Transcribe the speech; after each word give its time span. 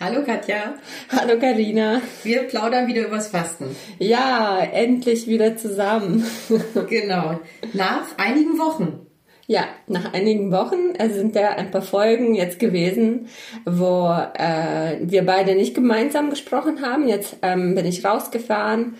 Hallo 0.00 0.24
Katja. 0.24 0.74
Hallo 1.10 1.38
Karina. 1.38 2.00
Wir 2.24 2.44
plaudern 2.44 2.86
wieder 2.86 3.06
übers 3.06 3.28
Fasten. 3.28 3.76
Ja, 3.98 4.58
endlich 4.58 5.26
wieder 5.26 5.58
zusammen. 5.58 6.26
genau. 6.88 7.40
Nach 7.74 8.06
einigen 8.16 8.58
Wochen. 8.58 9.06
Ja, 9.46 9.64
nach 9.88 10.14
einigen 10.14 10.50
Wochen 10.50 10.94
also 10.98 11.16
sind 11.16 11.36
da 11.36 11.50
ein 11.50 11.70
paar 11.70 11.82
Folgen 11.82 12.34
jetzt 12.34 12.58
gewesen, 12.58 13.28
wo 13.66 14.08
äh, 14.08 14.98
wir 15.02 15.26
beide 15.26 15.54
nicht 15.54 15.74
gemeinsam 15.74 16.30
gesprochen 16.30 16.80
haben. 16.80 17.06
Jetzt 17.06 17.36
ähm, 17.42 17.74
bin 17.74 17.84
ich 17.84 18.02
rausgefahren, 18.02 18.94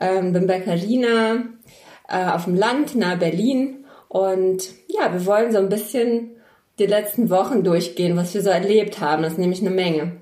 ähm, 0.00 0.32
bin 0.32 0.48
bei 0.48 0.58
Carina 0.58 1.44
äh, 2.08 2.26
auf 2.26 2.44
dem 2.46 2.56
Land 2.56 2.96
nahe 2.96 3.16
Berlin 3.16 3.84
und 4.08 4.68
ja, 4.88 5.12
wir 5.12 5.24
wollen 5.24 5.52
so 5.52 5.58
ein 5.58 5.68
bisschen 5.68 6.32
die 6.80 6.86
letzten 6.86 7.30
Wochen 7.30 7.62
durchgehen, 7.62 8.16
was 8.16 8.34
wir 8.34 8.42
so 8.42 8.50
erlebt 8.50 9.00
haben. 9.00 9.22
Das 9.22 9.34
ist 9.34 9.38
nämlich 9.38 9.60
eine 9.60 9.70
Menge. 9.70 10.21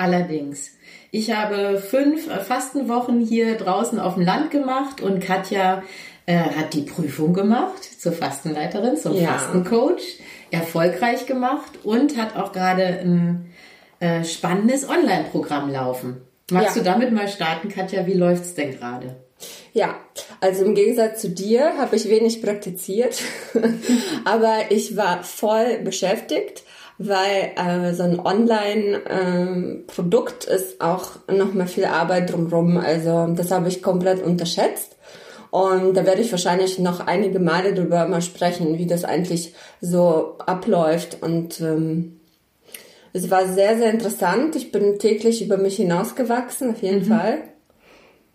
Allerdings. 0.00 0.70
Ich 1.10 1.30
habe 1.30 1.78
fünf 1.78 2.26
Fastenwochen 2.26 3.20
hier 3.20 3.58
draußen 3.58 4.00
auf 4.00 4.14
dem 4.14 4.22
Land 4.22 4.50
gemacht 4.50 5.02
und 5.02 5.20
Katja 5.20 5.82
äh, 6.24 6.38
hat 6.38 6.72
die 6.72 6.82
Prüfung 6.82 7.34
gemacht 7.34 7.84
zur 8.00 8.12
Fastenleiterin, 8.12 8.96
zum 8.96 9.14
ja. 9.14 9.28
Fastencoach, 9.28 10.20
erfolgreich 10.50 11.26
gemacht 11.26 11.80
und 11.84 12.16
hat 12.16 12.34
auch 12.34 12.52
gerade 12.52 12.84
ein 12.84 13.52
äh, 13.98 14.24
spannendes 14.24 14.88
Online-Programm 14.88 15.70
laufen. 15.70 16.22
Magst 16.50 16.76
ja. 16.76 16.82
du 16.82 16.88
damit 16.88 17.12
mal 17.12 17.28
starten, 17.28 17.68
Katja? 17.68 18.06
Wie 18.06 18.14
läuft's 18.14 18.54
denn 18.54 18.70
gerade? 18.70 19.16
Ja, 19.74 19.96
also 20.40 20.64
im 20.64 20.74
Gegensatz 20.74 21.20
zu 21.20 21.28
dir 21.28 21.76
habe 21.76 21.94
ich 21.96 22.08
wenig 22.08 22.40
praktiziert, 22.40 23.20
aber 24.24 24.70
ich 24.70 24.96
war 24.96 25.24
voll 25.24 25.78
beschäftigt 25.84 26.64
weil 27.02 27.52
äh, 27.56 27.94
so 27.94 28.02
ein 28.02 28.20
Online-Produkt 28.20 30.46
ähm, 30.46 30.54
ist 30.54 30.82
auch 30.82 31.12
noch 31.28 31.54
mal 31.54 31.66
viel 31.66 31.86
Arbeit 31.86 32.30
drumherum. 32.30 32.76
Also 32.76 33.28
das 33.28 33.50
habe 33.50 33.68
ich 33.68 33.82
komplett 33.82 34.22
unterschätzt. 34.22 34.98
Und 35.50 35.96
da 35.96 36.04
werde 36.04 36.20
ich 36.20 36.30
wahrscheinlich 36.30 36.78
noch 36.78 37.00
einige 37.00 37.38
Male 37.38 37.72
drüber 37.72 38.06
mal 38.06 38.20
sprechen, 38.20 38.76
wie 38.76 38.84
das 38.84 39.04
eigentlich 39.04 39.54
so 39.80 40.36
abläuft. 40.44 41.22
Und 41.22 41.62
ähm, 41.62 42.20
es 43.14 43.30
war 43.30 43.48
sehr, 43.48 43.78
sehr 43.78 43.90
interessant. 43.90 44.54
Ich 44.54 44.70
bin 44.70 44.98
täglich 44.98 45.42
über 45.42 45.56
mich 45.56 45.76
hinausgewachsen, 45.76 46.72
auf 46.72 46.82
jeden 46.82 47.06
mhm. 47.06 47.06
Fall. 47.06 47.38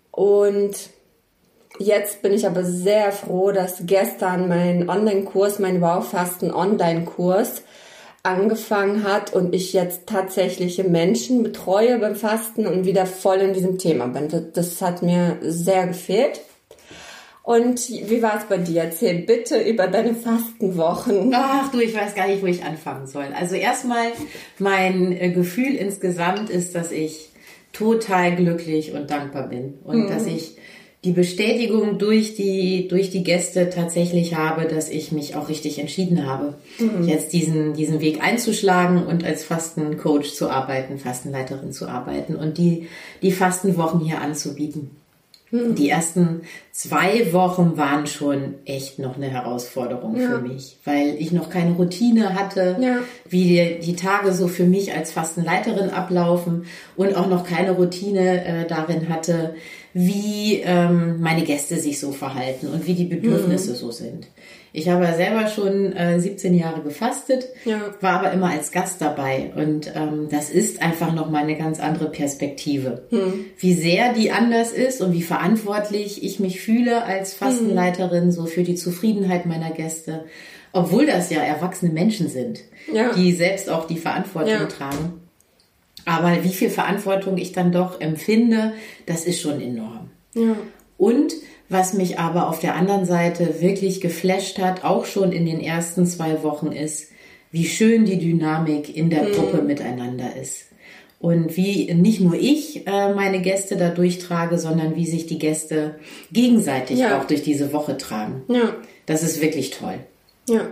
Und 0.09 0.89
jetzt 1.77 2.23
bin 2.23 2.33
ich 2.33 2.47
aber 2.47 2.63
sehr 2.63 3.11
froh, 3.11 3.52
dass 3.52 3.83
gestern 3.86 4.49
mein 4.49 4.89
Online-Kurs, 4.89 5.59
mein 5.59 5.81
Wow-Fasten 5.81 6.52
Online-Kurs, 6.52 7.61
angefangen 8.25 9.03
hat 9.03 9.33
und 9.33 9.53
ich 9.53 9.73
jetzt 9.73 10.07
tatsächliche 10.07 10.83
Menschen 10.83 11.43
betreue 11.43 11.99
beim 11.99 12.15
Fasten 12.15 12.67
und 12.67 12.85
wieder 12.85 13.05
voll 13.05 13.37
in 13.37 13.53
diesem 13.53 13.77
Thema 13.77 14.07
bin. 14.07 14.51
Das 14.53 14.81
hat 14.81 15.01
mir 15.01 15.37
sehr 15.41 15.87
gefehlt. 15.87 16.41
Und 17.43 17.89
wie 17.89 18.23
war 18.23 18.39
es 18.39 18.45
bei 18.45 18.57
dir? 18.57 18.85
Erzähl 18.85 19.19
bitte 19.19 19.61
über 19.61 19.87
deine 19.87 20.15
Fastenwochen. 20.15 21.31
Ach 21.35 21.69
du, 21.71 21.79
ich 21.79 21.95
weiß 21.95 22.15
gar 22.15 22.27
nicht, 22.27 22.41
wo 22.41 22.47
ich 22.47 22.63
anfangen 22.63 23.05
soll. 23.05 23.27
Also 23.39 23.55
erstmal, 23.55 24.07
mein 24.57 25.11
äh, 25.11 25.29
Gefühl 25.29 25.75
insgesamt 25.75 26.49
ist, 26.49 26.73
dass 26.73 26.91
ich 26.91 27.29
total 27.71 28.35
glücklich 28.35 28.93
und 28.93 29.11
dankbar 29.11 29.47
bin 29.47 29.75
und 29.83 30.05
mhm. 30.05 30.09
dass 30.09 30.25
ich 30.25 30.57
die 31.06 31.11
Bestätigung 31.11 32.00
durch 32.00 32.36
die, 32.36 32.88
durch 32.88 33.11
die 33.11 33.23
Gäste 33.23 33.70
tatsächlich 33.70 34.36
habe, 34.36 34.66
dass 34.66 34.89
ich 34.89 35.11
mich 35.11 35.36
auch 35.36 35.50
richtig 35.50 35.78
entschieden 35.80 36.25
habe, 36.25 36.56
mhm. 36.80 37.08
jetzt 37.08 37.31
diesen, 37.31 37.73
diesen 37.73 38.02
Weg 38.02 38.23
einzuschlagen 38.23 39.06
und 39.06 39.23
als 39.23 39.44
Fastencoach 39.44 40.33
zu 40.33 40.50
arbeiten, 40.50 40.98
Fastenleiterin 40.98 41.72
zu 41.72 41.88
arbeiten 41.88 42.36
und 42.36 42.58
die, 42.58 42.88
die 43.22 43.31
Fastenwochen 43.31 44.00
hier 44.00 44.20
anzubieten. 44.20 44.89
Mhm. 45.51 45.75
Die 45.75 45.89
ersten 45.89 46.41
zwei 46.71 47.31
Wochen 47.33 47.77
waren 47.77 48.08
schon 48.08 48.55
echt 48.65 48.99
noch 48.99 49.15
eine 49.15 49.27
Herausforderung 49.27 50.20
ja. 50.20 50.30
für 50.30 50.39
mich, 50.39 50.77
weil 50.86 51.15
ich 51.20 51.31
noch 51.31 51.49
keine 51.49 51.73
Routine 51.73 52.33
hatte, 52.36 52.77
ja. 52.80 52.97
wie 53.30 53.43
die, 53.43 53.80
die, 53.80 53.95
Tage 53.95 54.33
so 54.33 54.47
für 54.47 54.65
mich 54.65 54.93
als 54.93 55.11
Fastenleiterin 55.11 55.89
ablaufen 55.89 56.65
und 56.95 57.15
auch 57.15 57.27
noch 57.27 57.45
keine 57.45 57.71
Routine 57.71 58.45
äh, 58.45 58.67
darin 58.67 59.09
hatte, 59.09 59.55
wie 59.93 60.61
ähm, 60.65 61.21
meine 61.21 61.43
Gäste 61.43 61.77
sich 61.77 61.99
so 61.99 62.11
verhalten 62.11 62.67
und 62.67 62.86
wie 62.86 62.95
die 62.95 63.05
Bedürfnisse 63.05 63.71
mhm. 63.71 63.75
so 63.75 63.91
sind. 63.91 64.27
Ich 64.75 64.89
habe 64.89 65.08
selber 65.15 65.47
schon 65.47 65.93
äh, 65.93 66.19
17 66.19 66.53
Jahre 66.53 66.81
gefastet, 66.81 67.47
ja. 67.63 67.93
war 68.02 68.19
aber 68.19 68.33
immer 68.33 68.49
als 68.49 68.73
Gast 68.73 68.99
dabei 68.99 69.53
und 69.55 69.89
ähm, 69.95 70.27
das 70.30 70.49
ist 70.49 70.81
einfach 70.81 71.13
noch 71.13 71.30
mal 71.30 71.43
eine 71.43 71.58
ganz 71.58 71.80
andere 71.80 72.11
Perspektive. 72.11 73.03
Mhm. 73.09 73.45
Wie 73.58 73.73
sehr 73.73 74.11
die 74.11 74.31
anders 74.31 74.73
ist 74.73 75.02
und 75.02 75.14
wie 75.14 75.21
verantwortlich 75.21 76.23
ich 76.25 76.41
mich 76.41 76.59
fühle 76.59 77.05
als 77.05 77.33
Fastenleiterin 77.33 78.33
so 78.33 78.47
für 78.47 78.64
die 78.64 78.75
Zufriedenheit 78.75 79.45
meiner 79.45 79.71
Gäste, 79.71 80.25
obwohl 80.73 81.05
das 81.05 81.30
ja 81.30 81.39
erwachsene 81.39 81.93
Menschen 81.93 82.27
sind, 82.27 82.59
ja. 82.91 83.14
die 83.14 83.31
selbst 83.31 83.69
auch 83.69 83.87
die 83.87 83.97
Verantwortung 83.97 84.49
ja. 84.52 84.65
tragen. 84.65 85.21
Aber 86.03 86.43
wie 86.43 86.53
viel 86.53 86.69
Verantwortung 86.69 87.37
ich 87.37 87.53
dann 87.53 87.71
doch 87.71 88.02
empfinde, 88.02 88.73
das 89.05 89.23
ist 89.23 89.39
schon 89.39 89.61
enorm. 89.61 90.09
Ja. 90.33 90.58
Und 90.97 91.33
was 91.70 91.93
mich 91.93 92.20
aber 92.20 92.48
auf 92.49 92.59
der 92.59 92.76
anderen 92.76 93.05
Seite 93.05 93.61
wirklich 93.61 94.02
geflasht 94.02 94.59
hat, 94.59 94.83
auch 94.83 95.05
schon 95.05 95.31
in 95.31 95.45
den 95.45 95.59
ersten 95.59 96.05
zwei 96.05 96.43
Wochen, 96.43 96.71
ist, 96.71 97.11
wie 97.52 97.65
schön 97.65 98.05
die 98.05 98.20
Dynamik 98.20 98.95
in 98.95 99.09
der 99.09 99.23
mhm. 99.23 99.31
Gruppe 99.31 99.61
miteinander 99.61 100.36
ist. 100.39 100.65
Und 101.20 101.58
wie 101.58 101.92
nicht 101.93 102.20
nur 102.20 102.36
ich 102.36 102.86
äh, 102.86 103.14
meine 103.14 103.42
Gäste 103.42 103.77
da 103.77 103.89
durchtrage, 103.89 104.59
sondern 104.59 104.95
wie 104.95 105.08
sich 105.08 105.26
die 105.26 105.39
Gäste 105.39 105.95
gegenseitig 106.31 106.99
ja. 106.99 107.20
auch 107.20 107.26
durch 107.26 107.42
diese 107.42 107.73
Woche 107.73 107.97
tragen. 107.97 108.43
Ja. 108.47 108.76
Das 109.05 109.23
ist 109.23 109.42
wirklich 109.42 109.71
toll. 109.71 109.99
Ja. 110.47 110.67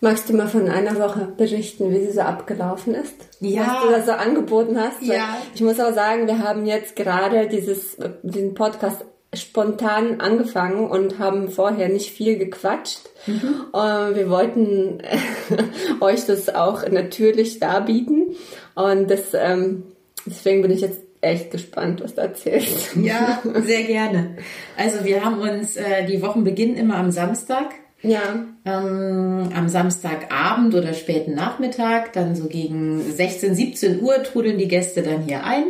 Magst 0.00 0.28
du 0.28 0.34
mal 0.34 0.46
von 0.46 0.68
einer 0.68 0.98
Woche 1.00 1.32
berichten, 1.36 1.90
wie 1.90 2.04
sie 2.04 2.12
so 2.12 2.20
abgelaufen 2.20 2.94
ist? 2.94 3.14
Ja. 3.40 3.66
Was 3.66 3.82
du 3.82 3.90
da 3.90 4.06
so 4.06 4.12
angeboten 4.12 4.78
hast? 4.78 5.02
Ja. 5.02 5.38
Ich 5.54 5.62
muss 5.62 5.80
auch 5.80 5.94
sagen, 5.94 6.26
wir 6.26 6.38
haben 6.38 6.66
jetzt 6.66 6.94
gerade 6.94 7.48
dieses, 7.48 7.96
diesen 8.22 8.54
Podcast 8.54 9.04
spontan 9.36 10.20
angefangen 10.20 10.88
und 10.88 11.18
haben 11.18 11.48
vorher 11.48 11.88
nicht 11.88 12.10
viel 12.10 12.38
gequatscht. 12.38 13.00
Mhm. 13.26 13.66
wir 13.72 14.30
wollten 14.30 15.02
euch 16.00 16.26
das 16.26 16.54
auch 16.54 16.88
natürlich 16.88 17.58
darbieten. 17.58 18.36
Und 18.74 19.10
das, 19.10 19.34
ähm, 19.34 19.82
deswegen 20.26 20.62
bin 20.62 20.70
ich 20.70 20.80
jetzt 20.80 21.00
echt 21.20 21.50
gespannt, 21.50 22.02
was 22.02 22.14
du 22.14 22.20
erzählst. 22.20 22.94
Ja, 22.96 23.42
sehr 23.64 23.82
gerne. 23.82 24.36
Also 24.76 25.04
wir 25.04 25.24
haben 25.24 25.40
uns, 25.40 25.76
äh, 25.76 26.06
die 26.06 26.22
Wochen 26.22 26.44
beginnen 26.44 26.76
immer 26.76 26.96
am 26.96 27.10
Samstag 27.10 27.74
ja. 28.02 28.46
Ähm, 28.64 29.48
am 29.54 29.68
Samstagabend 29.68 30.74
oder 30.74 30.94
späten 30.94 31.34
Nachmittag, 31.34 32.12
dann 32.12 32.36
so 32.36 32.46
gegen 32.46 33.00
16, 33.00 33.54
17 33.54 34.02
Uhr 34.02 34.22
trudeln 34.22 34.58
die 34.58 34.68
Gäste 34.68 35.02
dann 35.02 35.22
hier 35.22 35.44
ein, 35.44 35.64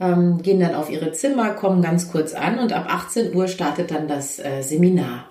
ähm, 0.00 0.42
gehen 0.42 0.60
dann 0.60 0.74
auf 0.74 0.90
ihre 0.90 1.12
Zimmer, 1.12 1.50
kommen 1.50 1.82
ganz 1.82 2.10
kurz 2.10 2.32
an 2.32 2.58
und 2.58 2.72
ab 2.72 2.86
18 2.88 3.34
Uhr 3.34 3.48
startet 3.48 3.90
dann 3.90 4.08
das 4.08 4.38
äh, 4.38 4.62
Seminar. 4.62 5.26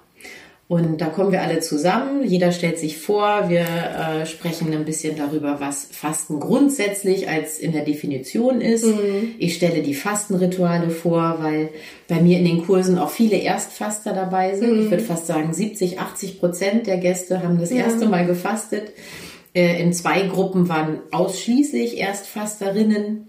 Und 0.69 1.01
da 1.01 1.07
kommen 1.07 1.31
wir 1.31 1.41
alle 1.41 1.61
zusammen, 1.61 2.23
jeder 2.23 2.51
stellt 2.51 2.77
sich 2.77 2.99
vor, 2.99 3.49
wir 3.49 3.61
äh, 3.61 4.27
sprechen 4.27 4.71
ein 4.71 4.85
bisschen 4.85 5.17
darüber, 5.17 5.59
was 5.59 5.87
Fasten 5.91 6.39
grundsätzlich 6.39 7.27
als 7.27 7.57
in 7.57 7.71
der 7.71 7.83
Definition 7.83 8.61
ist. 8.61 8.85
Mhm. 8.85 9.33
Ich 9.39 9.55
stelle 9.55 9.81
die 9.81 9.95
Fastenrituale 9.95 10.91
vor, 10.91 11.37
weil 11.39 11.69
bei 12.07 12.21
mir 12.21 12.37
in 12.37 12.45
den 12.45 12.63
Kursen 12.67 12.99
auch 12.99 13.09
viele 13.09 13.37
Erstfaster 13.37 14.13
dabei 14.13 14.55
sind. 14.57 14.75
Mhm. 14.75 14.83
Ich 14.83 14.91
würde 14.91 15.03
fast 15.03 15.25
sagen, 15.25 15.51
70, 15.51 15.99
80 15.99 16.39
Prozent 16.39 16.85
der 16.85 16.97
Gäste 16.97 17.41
haben 17.41 17.59
das 17.59 17.71
ja. 17.71 17.77
erste 17.77 18.05
Mal 18.05 18.27
gefastet. 18.27 18.91
Äh, 19.55 19.81
in 19.81 19.91
zwei 19.91 20.27
Gruppen 20.27 20.69
waren 20.69 20.99
ausschließlich 21.09 21.97
Erstfasterinnen 21.97 23.28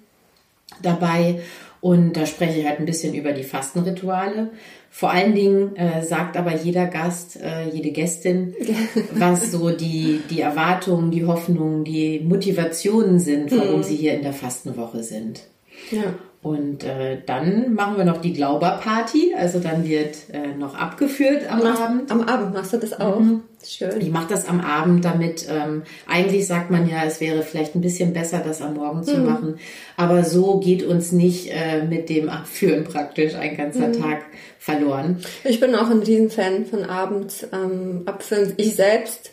dabei. 0.82 1.40
Und 1.80 2.16
da 2.16 2.26
spreche 2.26 2.60
ich 2.60 2.66
halt 2.66 2.78
ein 2.78 2.84
bisschen 2.84 3.14
über 3.14 3.32
die 3.32 3.42
Fastenrituale. 3.42 4.50
Vor 4.90 5.10
allen 5.10 5.34
Dingen 5.34 5.76
äh, 5.76 6.04
sagt 6.04 6.36
aber 6.36 6.54
jeder 6.54 6.86
Gast, 6.86 7.40
äh, 7.40 7.70
jede 7.70 7.90
Gästin, 7.90 8.54
was 9.12 9.50
so 9.50 9.70
die, 9.70 10.20
die 10.28 10.40
Erwartungen, 10.40 11.10
die 11.10 11.24
Hoffnungen, 11.24 11.84
die 11.84 12.20
Motivationen 12.20 13.18
sind, 13.18 13.50
warum 13.52 13.78
mhm. 13.78 13.82
sie 13.84 13.96
hier 13.96 14.14
in 14.14 14.22
der 14.22 14.32
Fastenwoche 14.32 15.02
sind. 15.02 15.42
Ja. 15.90 16.14
Und 16.42 16.84
äh, 16.84 17.18
dann 17.26 17.74
machen 17.74 17.98
wir 17.98 18.04
noch 18.06 18.22
die 18.22 18.32
Glauberparty. 18.32 19.34
Also 19.36 19.60
dann 19.60 19.86
wird 19.86 20.16
äh, 20.32 20.56
noch 20.56 20.74
abgeführt 20.74 21.50
am 21.50 21.58
Mach, 21.58 21.78
Abend. 21.78 22.10
Am 22.10 22.22
Abend 22.22 22.54
machst 22.54 22.72
du 22.72 22.78
das 22.78 22.98
auch? 22.98 23.20
Mhm. 23.20 23.42
Schön. 23.62 24.00
Ich 24.00 24.10
mache 24.10 24.28
das 24.30 24.48
am 24.48 24.60
Abend, 24.60 25.04
damit 25.04 25.46
ähm, 25.50 25.82
eigentlich 26.08 26.46
sagt 26.46 26.70
man 26.70 26.88
ja, 26.88 27.04
es 27.04 27.20
wäre 27.20 27.42
vielleicht 27.42 27.74
ein 27.74 27.82
bisschen 27.82 28.14
besser, 28.14 28.40
das 28.42 28.62
am 28.62 28.72
Morgen 28.72 29.04
zu 29.04 29.18
mhm. 29.18 29.26
machen. 29.26 29.54
Aber 29.98 30.24
so 30.24 30.60
geht 30.60 30.82
uns 30.82 31.12
nicht 31.12 31.50
äh, 31.52 31.84
mit 31.84 32.08
dem 32.08 32.30
Abführen 32.30 32.84
praktisch 32.84 33.34
ein 33.34 33.58
ganzer 33.58 33.88
mhm. 33.88 34.00
Tag 34.00 34.22
verloren. 34.58 35.18
Ich 35.44 35.60
bin 35.60 35.74
auch 35.74 35.90
ein 35.90 35.98
Riesenfan 35.98 36.64
von 36.64 36.84
abends 36.84 37.46
ähm, 37.52 38.02
abführen. 38.06 38.54
Ich 38.56 38.76
selbst. 38.76 39.32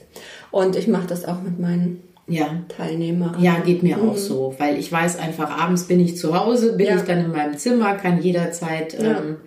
Und 0.51 0.75
ich 0.75 0.89
mache 0.89 1.07
das 1.07 1.23
auch 1.23 1.41
mit 1.41 1.57
meinen 1.57 2.03
ja. 2.27 2.63
Teilnehmer. 2.67 3.35
Ja, 3.39 3.59
geht 3.59 3.83
mir 3.83 3.97
mhm. 3.97 4.09
auch 4.09 4.17
so, 4.17 4.53
weil 4.57 4.77
ich 4.77 4.91
weiß 4.91 5.17
einfach, 5.17 5.49
abends 5.49 5.87
bin 5.87 5.99
ich 5.99 6.17
zu 6.17 6.37
Hause, 6.37 6.73
bin 6.73 6.87
ja. 6.87 6.95
ich 6.95 7.03
dann 7.03 7.25
in 7.25 7.31
meinem 7.31 7.57
Zimmer, 7.57 7.95
kann 7.95 8.21
jederzeit 8.21 8.93
ja. 8.93 9.19
ähm, 9.19 9.37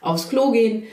aufs 0.00 0.28
Klo 0.28 0.50
gehen 0.50 0.84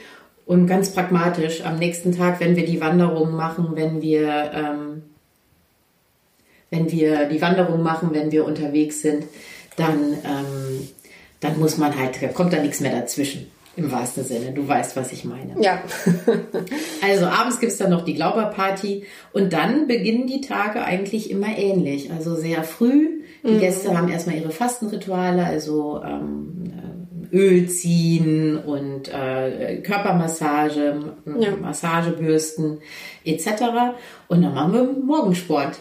und 0.46 0.66
ganz 0.66 0.92
pragmatisch 0.92 1.64
am 1.64 1.78
nächsten 1.78 2.16
Tag, 2.16 2.40
wenn 2.40 2.56
wir 2.56 2.66
die 2.66 2.80
Wanderung 2.80 3.32
machen, 3.34 3.70
wenn 3.74 4.02
wir 4.02 4.50
ähm, 4.54 5.02
wenn 6.70 6.92
wir 6.92 7.24
die 7.24 7.40
Wanderung 7.40 7.82
machen, 7.82 8.10
wenn 8.12 8.30
wir 8.30 8.44
unterwegs 8.44 9.00
sind, 9.00 9.24
dann 9.76 10.12
ähm, 10.24 10.88
dann 11.40 11.58
muss 11.58 11.78
man 11.78 11.96
halt, 11.98 12.22
da 12.22 12.28
kommt 12.28 12.52
da 12.52 12.60
nichts 12.60 12.80
mehr 12.80 12.92
dazwischen. 12.92 13.50
Im 13.78 13.92
wahrsten 13.92 14.24
Sinne. 14.24 14.52
Du 14.52 14.66
weißt, 14.66 14.96
was 14.96 15.12
ich 15.12 15.24
meine. 15.24 15.54
Ja. 15.60 15.80
also 17.02 17.26
abends 17.26 17.60
gibt 17.60 17.72
es 17.72 17.78
dann 17.78 17.90
noch 17.90 18.04
die 18.04 18.14
Glauberparty 18.14 19.04
und 19.32 19.52
dann 19.52 19.86
beginnen 19.86 20.26
die 20.26 20.40
Tage 20.40 20.82
eigentlich 20.82 21.30
immer 21.30 21.56
ähnlich. 21.56 22.10
Also 22.10 22.34
sehr 22.34 22.64
früh. 22.64 23.22
Die 23.44 23.52
mhm. 23.52 23.60
Gäste 23.60 23.96
haben 23.96 24.08
erstmal 24.08 24.36
ihre 24.36 24.50
Fastenrituale, 24.50 25.44
also 25.44 26.02
ähm, 26.04 26.72
äh, 27.32 27.36
Öl 27.36 27.68
ziehen 27.68 28.58
und 28.58 29.08
äh, 29.08 29.80
Körpermassage, 29.82 31.14
ja. 31.38 31.56
Massagebürsten 31.56 32.78
etc. 33.24 33.46
Und 34.26 34.42
dann 34.42 34.54
machen 34.54 34.72
wir 34.72 34.84
Morgensport 35.04 35.78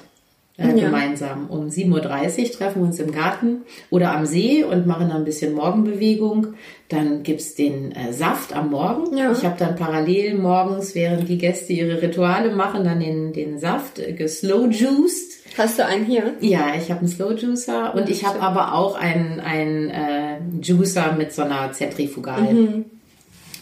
äh, 0.57 0.67
ja. 0.67 0.85
gemeinsam. 0.85 1.49
Um 1.49 1.67
7.30 1.67 1.93
Uhr 1.93 2.51
treffen 2.51 2.81
wir 2.81 2.87
uns 2.87 2.99
im 2.99 3.11
Garten 3.11 3.61
oder 3.89 4.13
am 4.13 4.25
See 4.25 4.63
und 4.63 4.87
machen 4.87 5.09
dann 5.09 5.17
ein 5.17 5.25
bisschen 5.25 5.53
Morgenbewegung. 5.53 6.55
Dann 6.89 7.23
gibt's 7.23 7.53
den 7.55 7.91
äh, 7.91 8.13
Saft 8.13 8.55
am 8.55 8.71
Morgen. 8.71 9.17
Ja. 9.17 9.31
Ich 9.33 9.43
habe 9.43 9.55
dann 9.59 9.75
parallel 9.75 10.37
morgens, 10.37 10.95
während 10.95 11.27
die 11.27 11.37
Gäste 11.37 11.73
ihre 11.73 12.01
Rituale 12.01 12.55
machen, 12.55 12.85
dann 12.85 13.01
den, 13.01 13.33
den 13.33 13.59
Saft 13.59 13.99
äh, 13.99 14.13
geslow-juiced. 14.13 15.37
Hast 15.57 15.79
du 15.79 15.85
einen 15.85 16.05
hier? 16.05 16.35
Ja, 16.39 16.73
ich 16.77 16.91
habe 16.91 16.99
einen 16.99 17.09
Slow 17.09 17.33
Juicer 17.33 17.95
und 17.95 18.09
ich 18.09 18.25
habe 18.25 18.41
aber 18.41 18.73
auch 18.73 18.95
einen, 18.95 19.39
einen 19.39 19.89
äh, 19.89 20.37
Juicer 20.61 21.13
mit 21.13 21.33
so 21.33 21.41
einer 21.41 21.71
Zentrifugalen 21.73 22.61
mhm. 22.61 22.85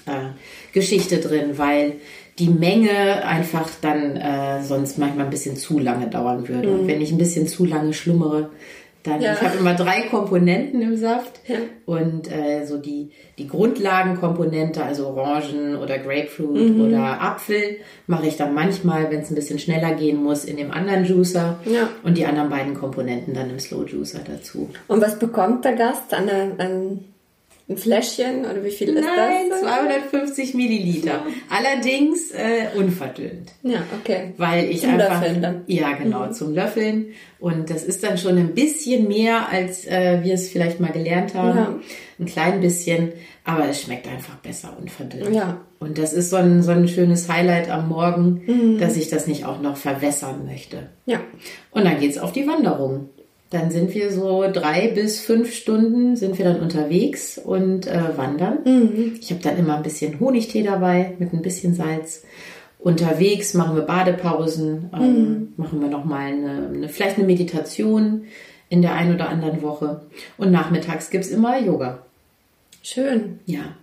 äh, 0.06 0.32
Geschichte 0.74 1.20
drin, 1.20 1.58
weil 1.58 1.94
die 2.38 2.50
Menge 2.50 3.26
einfach 3.26 3.70
dann 3.82 4.18
äh, 4.18 4.62
sonst 4.62 4.98
manchmal 4.98 5.26
ein 5.26 5.32
bisschen 5.32 5.56
zu 5.56 5.80
lange 5.80 6.08
dauern 6.08 6.48
würde. 6.50 6.68
Mhm. 6.68 6.80
Und 6.80 6.88
wenn 6.88 7.00
ich 7.00 7.12
ein 7.12 7.18
bisschen 7.18 7.48
zu 7.48 7.64
lange 7.64 7.94
schlummere, 7.94 8.50
dann 9.06 9.22
ja. 9.22 9.34
ich 9.34 9.42
habe 9.42 9.58
immer 9.58 9.74
drei 9.74 10.02
Komponenten 10.02 10.82
im 10.82 10.98
Saft 10.98 11.40
ja. 11.48 11.58
und 11.86 12.32
äh, 12.32 12.66
so 12.66 12.78
die 12.78 13.12
die 13.38 13.48
Grundlagenkomponente, 13.48 14.84
also 14.84 15.08
Orangen 15.08 15.76
oder 15.76 15.98
Grapefruit 15.98 16.76
mhm. 16.76 16.82
oder 16.86 17.22
Apfel, 17.22 17.78
mache 18.08 18.28
ich 18.28 18.38
dann 18.38 18.54
manchmal, 18.54 19.12
wenn 19.12 19.22
es 19.22 19.30
ein 19.30 19.36
bisschen 19.36 19.60
schneller 19.60 19.94
gehen 19.94 20.24
muss, 20.24 20.46
in 20.46 20.58
dem 20.58 20.72
anderen 20.72 21.06
Juicer 21.06 21.60
ja. 21.66 21.90
und 22.04 22.18
die 22.18 22.26
anderen 22.26 22.50
beiden 22.50 22.74
Komponenten 22.74 23.34
dann 23.34 23.50
im 23.50 23.60
Slow 23.60 23.86
Juicer 23.86 24.22
dazu. 24.26 24.70
Und 24.88 25.02
was 25.02 25.20
bekommt 25.20 25.66
der 25.66 25.74
Gast 25.74 26.14
an, 26.14 26.30
an 26.58 27.00
ein 27.68 27.78
Fläschchen 27.78 28.42
oder 28.42 28.64
wie 28.64 28.70
viel 28.70 28.90
ist 28.90 29.04
Nein, 29.04 29.50
das? 29.50 29.62
Nein, 29.64 30.02
250 30.12 30.54
Milliliter. 30.54 31.26
Allerdings 31.50 32.30
äh, 32.32 32.78
unverdünnt. 32.78 33.54
Ja, 33.64 33.80
okay. 34.00 34.34
Weil 34.38 34.70
ich 34.70 34.82
zum 34.82 34.92
einfach 34.92 35.22
Löffeln 35.22 35.42
dann. 35.42 35.64
ja 35.66 35.94
genau 35.94 36.28
mhm. 36.28 36.34
zum 36.34 36.54
Löffeln 36.54 37.08
und 37.40 37.72
das 37.72 37.84
ist 37.84 38.04
dann 38.04 38.20
schon 38.20 38.38
ein 38.38 38.54
bisschen 38.54 39.08
mehr 39.08 39.50
als 39.50 39.88
äh, 39.88 40.20
wir 40.24 40.36
es 40.36 40.50
vielleicht 40.50 40.80
mal 40.80 40.92
gelernt 40.92 41.34
haben, 41.34 41.58
ja. 41.58 41.80
ein 42.20 42.26
klein 42.28 42.62
bisschen, 42.62 43.14
aber 43.44 43.68
es 43.68 43.82
schmeckt 43.82 44.08
einfach 44.08 44.36
besser 44.36 44.78
unverdünnt. 44.80 45.36
Ja. 45.36 45.62
Und 45.80 45.98
das 45.98 46.14
ist 46.14 46.30
so 46.30 46.36
ein 46.36 46.62
so 46.62 46.72
ein 46.72 46.88
schönes 46.88 47.28
Highlight 47.30 47.72
am 47.72 47.90
Morgen, 47.90 48.44
mhm. 48.46 48.78
dass 48.80 48.96
ich 48.96 49.10
das 49.10 49.26
nicht 49.26 49.44
auch 49.44 49.60
noch 49.60 49.78
verwässern 49.78 50.46
möchte. 50.46 50.90
Ja. 51.08 51.20
Und 51.72 51.86
dann 51.86 52.00
geht's 52.00 52.20
auf 52.20 52.32
die 52.32 52.48
Wanderung. 52.48 53.10
Dann 53.52 53.70
sind 53.70 53.94
wir 53.94 54.12
so 54.12 54.46
drei 54.52 54.88
bis 54.88 55.20
fünf 55.20 55.54
Stunden 55.54 56.16
sind 56.16 56.38
wir 56.38 56.46
dann 56.46 56.60
unterwegs 56.60 57.38
und 57.38 57.86
äh, 57.88 58.18
wandern. 58.18 58.60
Mhm. 58.66 59.18
Ich 59.22 59.32
habe 59.32 59.42
dann 59.42 59.58
immer 59.58 59.78
ein 59.78 59.84
bisschen 59.84 60.20
Honigtee 60.20 60.64
dabei 60.64 61.14
mit 61.20 61.32
ein 61.32 61.42
bisschen 61.42 61.74
Salz. 61.74 62.24
Unterwegs 62.80 63.54
machen 63.54 63.76
wir 63.76 63.84
Badepausen, 63.84 64.90
ähm, 64.94 65.02
mhm. 65.02 65.54
machen 65.58 65.82
wir 65.82 65.90
nochmal 65.90 66.28
eine, 66.34 66.70
eine, 66.74 66.90
vielleicht 66.90 67.18
eine 67.18 67.28
Meditation 67.28 68.26
in 68.70 68.82
der 68.82 68.94
einen 68.94 69.14
oder 69.14 69.30
anderen 69.30 69.62
Woche. 69.62 70.02
Und 70.38 70.52
nachmittags 70.52 71.10
gibt's 71.10 71.30
immer 71.30 71.60
Yoga. 71.60 72.00
Schön. 72.82 73.40
Ja. 73.46 73.76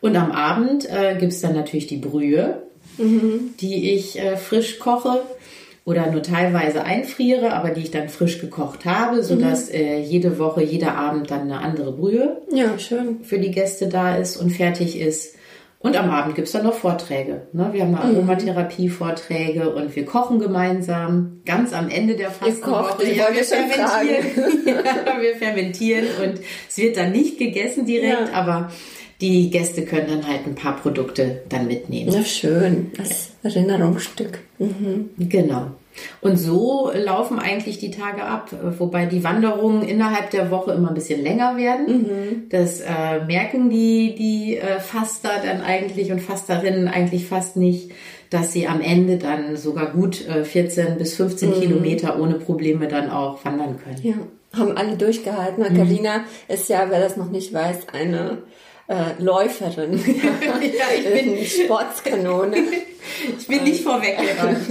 Und 0.00 0.16
am 0.16 0.32
Abend 0.32 0.88
äh, 0.90 1.16
gibt's 1.18 1.40
dann 1.40 1.54
natürlich 1.54 1.86
die 1.86 1.96
Brühe, 1.96 2.62
mhm. 2.98 3.54
die 3.60 3.92
ich 3.92 4.18
äh, 4.18 4.36
frisch 4.36 4.78
koche 4.78 5.22
oder 5.84 6.10
nur 6.10 6.22
teilweise 6.22 6.84
einfriere, 6.84 7.52
aber 7.52 7.70
die 7.70 7.82
ich 7.82 7.90
dann 7.90 8.08
frisch 8.08 8.40
gekocht 8.40 8.86
habe, 8.86 9.22
so 9.22 9.36
dass 9.36 9.68
mhm. 9.68 9.74
äh, 9.74 10.00
jede 10.00 10.38
Woche, 10.38 10.62
jeder 10.62 10.96
Abend 10.96 11.30
dann 11.30 11.42
eine 11.42 11.58
andere 11.58 11.92
Brühe 11.92 12.42
ja, 12.50 12.78
schön. 12.78 13.22
für 13.22 13.38
die 13.38 13.50
Gäste 13.50 13.88
da 13.88 14.16
ist 14.16 14.36
und 14.36 14.50
fertig 14.50 14.98
ist. 14.98 15.36
Und 15.84 15.98
am 15.98 16.08
Abend 16.08 16.34
gibt's 16.34 16.52
dann 16.52 16.64
noch 16.64 16.72
Vorträge. 16.72 17.42
Ne? 17.52 17.68
Wir 17.72 17.82
haben 17.82 17.90
mhm. 17.90 17.98
Aromatherapie-Vorträge 17.98 19.68
und 19.68 19.94
wir 19.94 20.06
kochen 20.06 20.38
gemeinsam. 20.38 21.42
Ganz 21.44 21.74
am 21.74 21.90
Ende 21.90 22.16
der 22.16 22.30
Fastenwoche. 22.30 23.04
Ja, 23.12 23.26
wir 23.30 23.44
fermentieren. 23.44 24.64
ja, 24.66 25.20
wir 25.20 25.36
fermentieren 25.36 26.06
und 26.24 26.40
es 26.70 26.78
wird 26.78 26.96
dann 26.96 27.12
nicht 27.12 27.36
gegessen 27.36 27.84
direkt, 27.84 28.28
ja. 28.28 28.32
aber 28.32 28.72
die 29.20 29.50
Gäste 29.50 29.84
können 29.84 30.08
dann 30.08 30.26
halt 30.26 30.46
ein 30.46 30.54
paar 30.54 30.76
Produkte 30.76 31.42
dann 31.48 31.66
mitnehmen. 31.66 32.10
Na 32.12 32.24
schön, 32.24 32.90
das 32.96 33.30
Erinnerungsstück. 33.42 34.40
Mhm. 34.58 35.10
Genau. 35.18 35.68
Und 36.20 36.36
so 36.38 36.90
laufen 36.92 37.38
eigentlich 37.38 37.78
die 37.78 37.90
Tage 37.90 38.24
ab, 38.24 38.50
wobei 38.78 39.06
die 39.06 39.22
Wanderungen 39.22 39.82
innerhalb 39.82 40.30
der 40.30 40.50
Woche 40.50 40.72
immer 40.72 40.88
ein 40.88 40.94
bisschen 40.94 41.22
länger 41.22 41.56
werden. 41.56 41.86
Mhm. 41.86 42.48
Das 42.50 42.80
äh, 42.80 43.24
merken 43.26 43.70
die, 43.70 44.14
die 44.16 44.56
äh, 44.56 44.80
Faster 44.80 45.30
dann 45.44 45.60
eigentlich 45.60 46.10
und 46.10 46.20
Fasterinnen 46.20 46.88
eigentlich 46.88 47.26
fast 47.26 47.56
nicht, 47.56 47.92
dass 48.30 48.52
sie 48.52 48.66
am 48.66 48.80
Ende 48.80 49.18
dann 49.18 49.56
sogar 49.56 49.92
gut 49.92 50.26
äh, 50.26 50.44
14 50.44 50.98
bis 50.98 51.14
15 51.14 51.50
mhm. 51.50 51.60
Kilometer 51.60 52.20
ohne 52.20 52.34
Probleme 52.34 52.88
dann 52.88 53.10
auch 53.10 53.44
wandern 53.44 53.78
können. 53.78 54.00
Ja, 54.02 54.58
haben 54.58 54.76
alle 54.76 54.96
durchgehalten. 54.96 55.62
Carina 55.62 56.18
mhm. 56.18 56.24
ist 56.48 56.68
ja, 56.68 56.86
wer 56.88 57.00
das 57.00 57.16
noch 57.16 57.30
nicht 57.30 57.52
weiß, 57.52 57.88
eine 57.92 58.38
äh, 58.88 59.22
Läuferin. 59.22 59.92
ja, 59.98 60.84
ich 60.96 61.24
bin 61.24 61.44
Sportskanone. 61.44 62.56
ich 63.38 63.46
bin 63.46 63.64
nicht 63.64 63.82
vorweggerannt. 63.82 64.58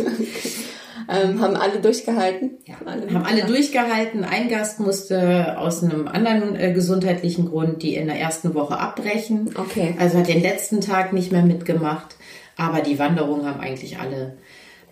Ähm, 1.09 1.41
haben 1.41 1.57
alle 1.57 1.81
durchgehalten? 1.81 2.51
Ja, 2.65 2.75
alle 2.85 3.13
haben 3.13 3.25
alle 3.25 3.43
durchgehalten. 3.43 4.23
Ein 4.23 4.47
Gast 4.47 4.79
musste 4.79 5.57
aus 5.57 5.83
einem 5.83 6.07
anderen 6.07 6.55
äh, 6.55 6.71
gesundheitlichen 6.71 7.49
Grund 7.49 7.83
die 7.83 7.95
in 7.95 8.07
der 8.07 8.17
ersten 8.17 8.53
Woche 8.53 8.79
abbrechen. 8.79 9.53
Okay. 9.53 9.95
Also 9.99 10.19
hat 10.19 10.29
den 10.29 10.41
letzten 10.41 10.79
Tag 10.79 11.11
nicht 11.11 11.33
mehr 11.33 11.41
mitgemacht. 11.41 12.15
Aber 12.55 12.79
die 12.79 12.99
Wanderung 12.99 13.45
haben 13.45 13.59
eigentlich 13.59 13.99
alle 13.99 14.37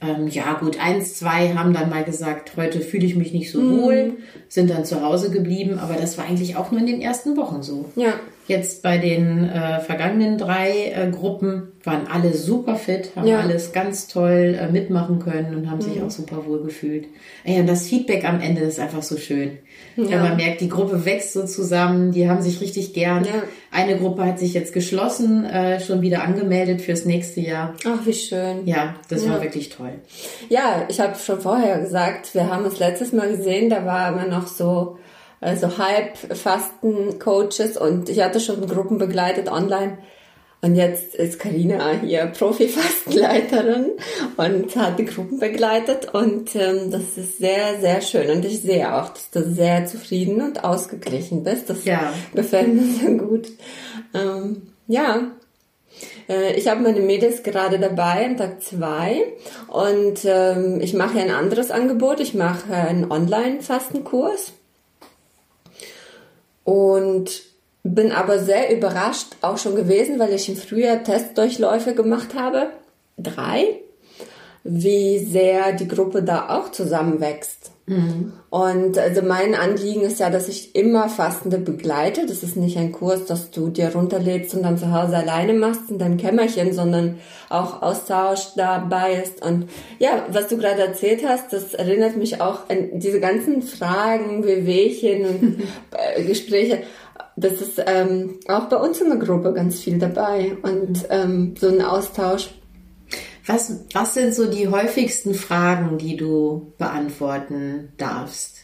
ähm, 0.02 0.28
ja 0.28 0.54
gut, 0.54 0.80
eins, 0.80 1.16
zwei 1.16 1.54
haben 1.54 1.74
dann 1.74 1.90
mal 1.90 2.04
gesagt, 2.04 2.54
heute 2.58 2.82
fühle 2.82 3.06
ich 3.06 3.16
mich 3.16 3.34
nicht 3.34 3.52
so 3.52 3.62
mhm. 3.62 3.82
wohl, 3.82 4.18
sind 4.50 4.70
dann 4.70 4.84
zu 4.84 5.04
Hause 5.04 5.30
geblieben, 5.30 5.78
aber 5.78 5.94
das 5.94 6.18
war 6.18 6.26
eigentlich 6.26 6.56
auch 6.56 6.72
nur 6.72 6.80
in 6.80 6.88
den 6.88 7.02
ersten 7.02 7.38
Wochen 7.38 7.62
so. 7.62 7.86
Ja. 7.96 8.14
Jetzt 8.52 8.84
bei 8.84 8.98
den 8.98 9.50
äh, 9.50 9.80
vergangenen 9.80 10.38
drei 10.38 10.92
äh, 10.94 11.10
Gruppen 11.10 11.72
waren 11.86 12.08
alle 12.08 12.34
super 12.34 12.76
fit, 12.76 13.12
haben 13.16 13.26
ja. 13.26 13.40
alles 13.40 13.72
ganz 13.72 14.10
toll 14.10 14.60
äh, 14.60 14.70
mitmachen 14.70 15.20
können 15.20 15.56
und 15.56 15.72
haben 15.72 15.78
mhm. 15.78 15.82
sich 15.84 16.02
auch 16.02 16.12
super 16.12 16.46
wohl 16.46 16.62
gefühlt. 16.62 17.06
Ey, 17.46 17.62
und 17.62 17.68
das 17.68 17.88
Feedback 17.88 18.26
am 18.28 18.42
Ende 18.42 18.60
ist 18.60 18.78
einfach 18.78 19.04
so 19.04 19.16
schön. 19.16 19.60
Ja. 19.96 20.04
ja. 20.04 20.24
man 20.24 20.36
merkt, 20.36 20.60
die 20.60 20.68
Gruppe 20.68 21.06
wächst 21.06 21.32
so 21.32 21.46
zusammen, 21.46 22.12
die 22.12 22.30
haben 22.30 22.42
sich 22.42 22.60
richtig 22.60 22.94
gern. 22.94 23.24
Ja. 23.24 23.44
Eine 23.72 23.98
Gruppe 23.98 24.26
hat 24.26 24.38
sich 24.38 24.54
jetzt 24.54 24.74
geschlossen, 24.74 25.46
äh, 25.46 25.80
schon 25.80 26.02
wieder 26.02 26.22
angemeldet 26.24 26.82
fürs 26.82 27.06
nächste 27.06 27.40
Jahr. 27.40 27.76
Ach, 27.86 28.06
wie 28.06 28.12
schön. 28.12 28.68
Ja, 28.68 28.96
das 29.08 29.30
war 29.30 29.42
wirklich 29.42 29.70
toll. 29.70 29.94
Ja, 30.50 30.84
ich 30.90 31.00
habe 31.00 31.16
schon 31.16 31.40
vorher 31.40 31.80
gesagt, 31.80 32.36
wir 32.36 32.50
haben 32.50 32.66
es 32.66 32.80
letztes 32.80 33.14
Mal 33.14 33.30
gesehen, 33.30 33.70
da 33.70 33.86
war 33.86 34.12
immer 34.12 34.28
noch 34.28 34.48
so 34.48 34.98
also 35.42 35.78
Halbfasten-Coaches 35.78 37.76
und 37.76 38.08
ich 38.10 38.22
hatte 38.22 38.40
schon 38.40 38.66
Gruppen 38.68 39.00
begleitet 39.00 39.52
online. 39.52 39.98
Und 40.64 40.76
jetzt 40.76 41.16
ist 41.16 41.40
Karina 41.40 41.94
hier 42.04 42.28
Profi-Fastenleiterin 42.28 43.94
und 44.38 44.76
hat 44.76 45.00
die 45.00 45.06
Gruppen 45.06 45.40
begleitet 45.40 46.14
und 46.14 46.56
ähm, 46.56 46.92
das 46.92 47.18
ist 47.18 47.40
sehr, 47.40 47.80
sehr 47.82 48.02
schön. 48.02 48.30
Und 48.30 48.46
ich 48.46 48.62
sehe 48.62 48.94
auch, 48.96 49.10
dass 49.10 49.32
du 49.32 49.44
sehr 49.44 49.88
zufrieden 49.88 50.40
und 50.42 50.64
ausgeglichen 50.64 51.44
bist. 51.44 51.72
Das 51.72 51.84
ja. 51.84 52.14
gefällt 52.36 52.76
mir 52.76 52.84
sehr 52.84 53.16
gut. 53.16 53.48
Ähm, 54.14 54.68
ja, 54.86 55.32
äh, 56.30 56.54
ich 56.54 56.68
habe 56.68 56.82
meine 56.82 57.00
Mädels 57.00 57.42
gerade 57.42 57.80
dabei 57.80 58.28
an 58.28 58.38
Tag 58.38 58.62
zwei 58.62 59.34
und 59.68 60.20
ähm, 60.26 60.80
ich 60.80 60.94
mache 60.94 61.18
ein 61.18 61.32
anderes 61.32 61.72
Angebot. 61.72 62.20
Ich 62.20 62.36
mache 62.36 62.72
einen 62.72 63.12
Online-Fastenkurs 63.12 64.54
und 66.64 67.44
bin 67.84 68.12
aber 68.12 68.40
sehr 68.40 68.76
überrascht 68.76 69.36
auch 69.42 69.58
schon 69.58 69.76
gewesen, 69.76 70.20
weil 70.20 70.34
ich 70.34 70.50
im 70.50 70.56
Frühjahr 70.56 71.04
Testdurchläufe 71.04 71.96
gemacht 71.96 72.36
habe. 72.36 72.70
Drei. 73.18 73.80
Wie 74.64 75.18
sehr 75.18 75.74
die 75.74 75.88
Gruppe 75.88 76.22
da 76.22 76.50
auch 76.50 76.72
zusammenwächst. 76.72 77.72
Mhm. 77.88 78.34
Und 78.50 78.98
also 78.98 79.22
mein 79.22 79.56
Anliegen 79.56 80.02
ist 80.02 80.20
ja, 80.20 80.30
dass 80.30 80.48
ich 80.48 80.76
immer 80.76 81.10
Fastende 81.10 81.58
begleite. 81.58 82.26
Das 82.26 82.44
ist 82.44 82.56
nicht 82.56 82.78
ein 82.78 82.92
Kurs, 82.92 83.26
dass 83.26 83.50
du 83.50 83.70
dir 83.70 83.94
runterlädst 83.94 84.54
und 84.54 84.64
dann 84.64 84.78
zu 84.78 84.94
Hause 84.94 85.18
alleine 85.18 85.54
machst 85.54 85.90
in 85.90 85.98
deinem 85.98 86.18
Kämmerchen, 86.18 86.74
sondern 86.74 87.18
auch 87.50 87.82
Austausch 87.82 88.54
dabei 88.56 89.22
ist. 89.24 89.44
Und 89.44 89.68
ja, 90.00 90.26
was 90.30 90.48
du 90.48 90.58
gerade 90.58 90.82
erzählt 90.82 91.24
hast, 91.28 91.52
das 91.52 91.74
erinnert 91.74 92.18
mich 92.18 92.40
auch 92.40 92.70
an 92.70 93.00
diese 93.00 93.20
ganzen 93.20 93.62
Fragen, 93.62 94.46
Wehwehchen 94.46 95.26
und 95.26 95.64
Gespräche. 96.26 96.84
Das 97.36 97.54
ist 97.54 97.82
ähm, 97.86 98.40
auch 98.48 98.66
bei 98.66 98.78
uns 98.78 99.02
in 99.02 99.10
der 99.10 99.18
Gruppe 99.18 99.54
ganz 99.54 99.80
viel 99.80 99.98
dabei 100.00 100.58
und 100.62 101.06
ähm, 101.10 101.56
so 101.60 101.68
ein 101.68 101.82
Austausch. 101.82 102.50
Was, 103.46 103.86
was 103.94 104.14
sind 104.14 104.36
so 104.36 104.50
die 104.50 104.68
häufigsten 104.68 105.34
Fragen, 105.34 105.98
die 105.98 106.16
du 106.16 106.74
beantworten 106.78 107.92
darfst? 107.98 108.58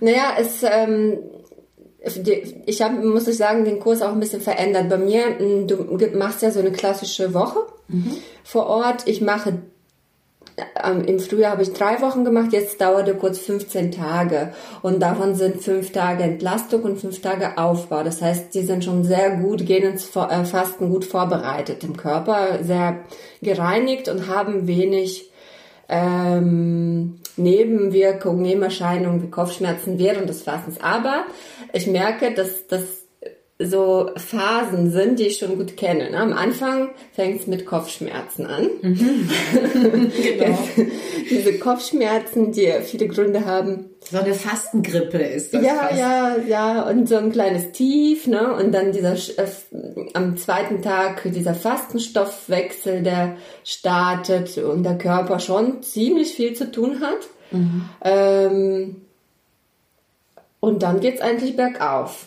Naja, 0.00 0.34
es, 0.38 0.62
ähm, 0.62 1.18
ich 2.66 2.82
habe, 2.82 3.06
muss 3.06 3.28
ich 3.28 3.36
sagen, 3.36 3.64
den 3.64 3.78
Kurs 3.78 4.02
auch 4.02 4.12
ein 4.12 4.20
bisschen 4.20 4.40
verändert. 4.40 4.88
Bei 4.88 4.98
mir, 4.98 5.38
du 5.66 6.16
machst 6.16 6.42
ja 6.42 6.50
so 6.50 6.60
eine 6.60 6.72
klassische 6.72 7.34
Woche 7.34 7.60
mhm. 7.88 8.16
vor 8.42 8.66
Ort. 8.66 9.06
Ich 9.06 9.20
mache 9.20 9.62
im 11.06 11.18
Frühjahr 11.18 11.52
habe 11.52 11.62
ich 11.62 11.72
drei 11.72 12.00
Wochen 12.00 12.24
gemacht, 12.24 12.52
jetzt 12.52 12.80
dauert 12.80 13.06
der 13.06 13.14
kurz 13.14 13.38
15 13.38 13.92
Tage. 13.92 14.52
Und 14.82 15.00
davon 15.00 15.34
sind 15.34 15.62
fünf 15.62 15.92
Tage 15.92 16.24
Entlastung 16.24 16.82
und 16.82 16.98
fünf 16.98 17.20
Tage 17.20 17.56
Aufbau. 17.56 18.02
Das 18.02 18.20
heißt, 18.20 18.54
die 18.54 18.62
sind 18.62 18.84
schon 18.84 19.04
sehr 19.04 19.36
gut, 19.36 19.66
gehen 19.66 19.84
ins 19.84 20.14
äh, 20.14 20.44
Fasten 20.44 20.90
gut 20.90 21.04
vorbereitet 21.04 21.84
im 21.84 21.96
Körper, 21.96 22.62
sehr 22.62 23.00
gereinigt 23.40 24.08
und 24.08 24.28
haben 24.28 24.66
wenig 24.66 25.30
ähm, 25.88 27.18
Nebenwirkungen, 27.36 28.42
Nebenerscheinungen 28.42 29.22
wie 29.22 29.30
Kopfschmerzen 29.30 29.98
während 29.98 30.28
des 30.28 30.42
Fastens. 30.42 30.80
Aber 30.80 31.24
ich 31.72 31.86
merke, 31.86 32.34
dass 32.34 32.66
das 32.66 33.01
so 33.58 34.10
Phasen 34.16 34.90
sind, 34.90 35.18
die 35.18 35.26
ich 35.26 35.38
schon 35.38 35.56
gut 35.56 35.76
kenne. 35.76 36.10
Ne? 36.10 36.18
Am 36.18 36.32
Anfang 36.32 36.90
fängt 37.12 37.40
es 37.40 37.46
mit 37.46 37.66
Kopfschmerzen 37.66 38.46
an. 38.46 38.68
Mhm. 38.80 39.28
genau. 40.22 40.58
Diese 41.30 41.58
Kopfschmerzen, 41.58 42.52
die 42.52 42.72
viele 42.82 43.08
Gründe 43.08 43.44
haben. 43.44 43.90
So 44.00 44.18
eine 44.18 44.34
Fastengrippe 44.34 45.18
ist 45.18 45.54
das. 45.54 45.62
Ja, 45.62 45.74
fast. 45.74 45.98
ja, 45.98 46.36
ja. 46.48 46.82
Und 46.88 47.08
so 47.08 47.16
ein 47.16 47.30
kleines 47.30 47.72
Tief, 47.72 48.26
ne? 48.26 48.52
Und 48.54 48.72
dann 48.72 48.92
dieser 48.92 49.14
äh, 49.14 49.46
am 50.14 50.36
zweiten 50.36 50.82
Tag 50.82 51.22
dieser 51.24 51.54
Fastenstoffwechsel, 51.54 53.02
der 53.02 53.36
startet 53.64 54.58
und 54.58 54.82
der 54.82 54.98
Körper 54.98 55.38
schon 55.38 55.82
ziemlich 55.82 56.34
viel 56.34 56.54
zu 56.54 56.72
tun 56.72 57.00
hat. 57.00 57.28
Mhm. 57.52 57.88
Ähm, 58.02 58.96
und 60.58 60.82
dann 60.82 61.00
geht's 61.00 61.20
eigentlich 61.20 61.54
bergauf. 61.54 62.26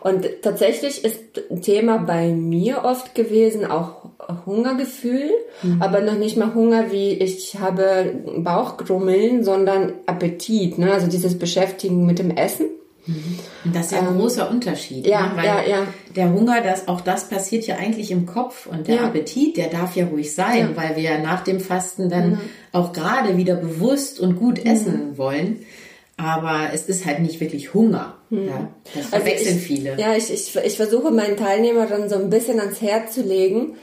Und 0.00 0.26
tatsächlich 0.42 1.04
ist 1.04 1.20
ein 1.50 1.62
Thema 1.62 1.98
bei 1.98 2.28
mir 2.28 2.84
oft 2.84 3.14
gewesen 3.14 3.64
auch 3.64 4.06
Hungergefühl, 4.44 5.30
mhm. 5.62 5.82
aber 5.82 6.00
noch 6.00 6.16
nicht 6.16 6.36
mal 6.36 6.54
Hunger 6.54 6.90
wie 6.90 7.12
ich 7.12 7.58
habe 7.60 8.14
Bauchgrummeln, 8.38 9.44
sondern 9.44 9.92
Appetit, 10.06 10.78
ne? 10.78 10.92
also 10.92 11.06
dieses 11.06 11.38
Beschäftigen 11.38 12.06
mit 12.06 12.18
dem 12.18 12.30
Essen. 12.30 12.66
Mhm. 13.06 13.38
Das 13.72 13.86
ist 13.86 13.92
ja 13.92 14.00
ein 14.00 14.08
ähm, 14.08 14.18
großer 14.18 14.50
Unterschied. 14.50 15.06
Ja, 15.06 15.32
ne? 15.32 15.44
ja, 15.44 15.62
ja. 15.62 15.86
Der 16.16 16.32
Hunger, 16.32 16.60
das, 16.60 16.88
auch 16.88 17.00
das 17.00 17.28
passiert 17.28 17.66
ja 17.66 17.76
eigentlich 17.76 18.10
im 18.10 18.26
Kopf 18.26 18.66
und 18.66 18.88
der 18.88 18.96
ja. 18.96 19.04
Appetit, 19.04 19.56
der 19.56 19.68
darf 19.68 19.94
ja 19.94 20.06
ruhig 20.06 20.34
sein, 20.34 20.74
ja. 20.74 20.82
weil 20.82 20.96
wir 20.96 21.18
nach 21.18 21.44
dem 21.44 21.60
Fasten 21.60 22.08
dann 22.08 22.30
mhm. 22.30 22.40
auch 22.72 22.92
gerade 22.92 23.36
wieder 23.36 23.54
bewusst 23.54 24.18
und 24.18 24.36
gut 24.36 24.64
essen 24.64 25.10
mhm. 25.10 25.18
wollen 25.18 25.66
aber 26.16 26.70
es 26.72 26.86
ist 26.86 27.04
halt 27.04 27.20
nicht 27.20 27.40
wirklich 27.40 27.74
Hunger. 27.74 28.16
Hm. 28.30 28.48
Ja, 28.48 28.70
das 28.84 28.96
also 28.96 29.08
verwechseln 29.08 29.54
also 29.54 29.58
ich, 29.58 29.66
viele. 29.66 29.98
Ja, 29.98 30.16
ich, 30.16 30.32
ich, 30.32 30.56
ich 30.56 30.76
versuche 30.76 31.10
meinen 31.10 31.36
Teilnehmern 31.36 32.08
so 32.08 32.16
ein 32.16 32.30
bisschen 32.30 32.60
ans 32.60 32.80
Herz 32.80 33.14
zu 33.14 33.22
legen, 33.22 33.76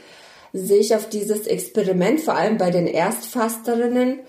sich 0.52 0.94
auf 0.94 1.08
dieses 1.08 1.46
Experiment, 1.46 2.20
vor 2.20 2.34
allem 2.34 2.58
bei 2.58 2.70
den 2.70 2.86
Erstfasterinnen, 2.86 4.20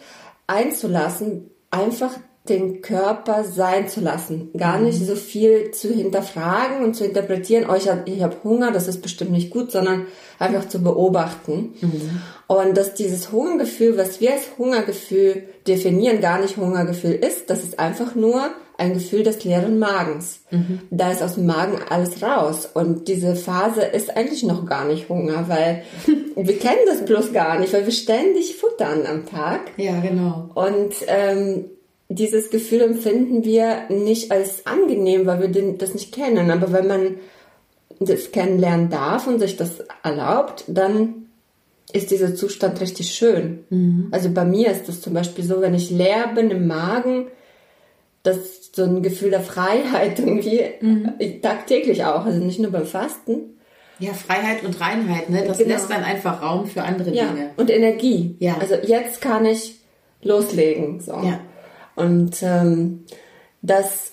einzulassen, 0.47 1.51
einfach 1.71 2.11
den 2.49 2.81
Körper 2.81 3.43
sein 3.43 3.87
zu 3.87 4.01
lassen, 4.01 4.51
gar 4.55 4.79
nicht 4.79 4.99
mhm. 5.01 5.05
so 5.05 5.15
viel 5.15 5.71
zu 5.71 5.91
hinterfragen 5.93 6.83
und 6.83 6.95
zu 6.95 7.05
interpretieren, 7.05 7.65
oh, 7.69 7.75
ich 7.75 7.89
habe 7.89 8.03
hab 8.21 8.43
Hunger, 8.43 8.71
das 8.71 8.87
ist 8.87 9.01
bestimmt 9.01 9.31
nicht 9.31 9.49
gut, 9.49 9.71
sondern 9.71 10.05
einfach 10.37 10.67
zu 10.67 10.83
beobachten. 10.83 11.73
Mhm. 11.81 12.21
Und 12.47 12.77
dass 12.77 12.93
dieses 12.93 13.31
Hungergefühl, 13.31 13.97
was 13.97 14.21
wir 14.21 14.33
als 14.33 14.57
Hungergefühl 14.57 15.43
definieren, 15.67 16.21
gar 16.21 16.39
nicht 16.39 16.57
Hungergefühl 16.57 17.13
ist, 17.13 17.49
das 17.49 17.63
ist 17.63 17.79
einfach 17.79 18.13
nur 18.15 18.51
ein 18.77 18.93
Gefühl 18.93 19.23
des 19.23 19.43
leeren 19.43 19.79
Magens. 19.79 20.41
Mhm. 20.51 20.81
Da 20.91 21.11
ist 21.11 21.23
aus 21.23 21.35
dem 21.35 21.45
Magen 21.45 21.79
alles 21.89 22.21
raus. 22.21 22.69
Und 22.73 23.07
diese 23.07 23.35
Phase 23.35 23.81
ist 23.81 24.15
eigentlich 24.15 24.43
noch 24.43 24.65
gar 24.65 24.85
nicht 24.85 25.09
Hunger, 25.09 25.45
weil 25.47 25.83
wir 26.35 26.59
kennen 26.59 26.85
das 26.85 27.05
bloß 27.05 27.33
gar 27.33 27.59
nicht, 27.59 27.73
weil 27.73 27.85
wir 27.85 27.93
ständig 27.93 28.55
futtern 28.57 29.05
am 29.07 29.25
Tag. 29.25 29.61
Ja, 29.77 29.99
genau. 30.01 30.49
Und 30.53 30.93
ähm, 31.07 31.65
dieses 32.15 32.49
Gefühl 32.49 32.81
empfinden 32.81 33.43
wir 33.43 33.89
nicht 33.89 34.31
als 34.31 34.65
angenehm, 34.65 35.25
weil 35.25 35.41
wir 35.41 35.73
das 35.77 35.93
nicht 35.93 36.13
kennen. 36.13 36.49
Aber 36.49 36.71
wenn 36.71 36.87
man 36.87 37.15
das 37.99 38.31
kennenlernen 38.31 38.89
darf 38.89 39.27
und 39.27 39.39
sich 39.39 39.57
das 39.57 39.83
erlaubt, 40.03 40.65
dann 40.67 41.27
ist 41.93 42.11
dieser 42.11 42.35
Zustand 42.35 42.81
richtig 42.81 43.13
schön. 43.13 43.65
Mhm. 43.69 44.07
Also 44.11 44.29
bei 44.31 44.45
mir 44.45 44.71
ist 44.71 44.87
das 44.87 45.01
zum 45.01 45.13
Beispiel 45.13 45.45
so, 45.45 45.61
wenn 45.61 45.73
ich 45.73 45.91
leer 45.91 46.31
bin 46.33 46.51
im 46.51 46.67
Magen, 46.67 47.27
das 48.23 48.37
ist 48.37 48.75
so 48.75 48.83
ein 48.83 49.03
Gefühl 49.03 49.29
der 49.29 49.41
Freiheit 49.41 50.19
irgendwie 50.19 50.61
mhm. 50.81 51.13
tagtäglich 51.41 52.03
auch, 52.03 52.25
also 52.25 52.43
nicht 52.43 52.59
nur 52.59 52.71
beim 52.71 52.85
Fasten. 52.85 53.51
Ja, 53.99 54.11
Freiheit 54.11 54.65
und 54.65 54.81
Reinheit, 54.81 55.29
ne? 55.29 55.45
Das 55.47 55.57
genau. 55.57 55.69
lässt 55.69 55.89
dann 55.89 56.03
einfach 56.03 56.41
Raum 56.41 56.67
für 56.67 56.83
andere 56.83 57.13
ja. 57.13 57.27
Dinge. 57.27 57.51
Und 57.55 57.69
Energie. 57.69 58.35
Ja. 58.39 58.57
Also 58.59 58.75
jetzt 58.75 59.21
kann 59.21 59.45
ich 59.45 59.79
loslegen. 60.21 60.99
So. 60.99 61.13
Ja. 61.13 61.39
Und 61.95 62.41
ähm, 62.41 63.05
das, 63.61 64.11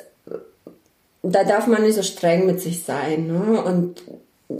da 1.22 1.44
darf 1.44 1.66
man 1.66 1.82
nicht 1.82 1.94
so 1.94 2.02
streng 2.02 2.46
mit 2.46 2.60
sich 2.60 2.84
sein. 2.84 3.26
Ne? 3.26 3.62
Und 3.62 4.02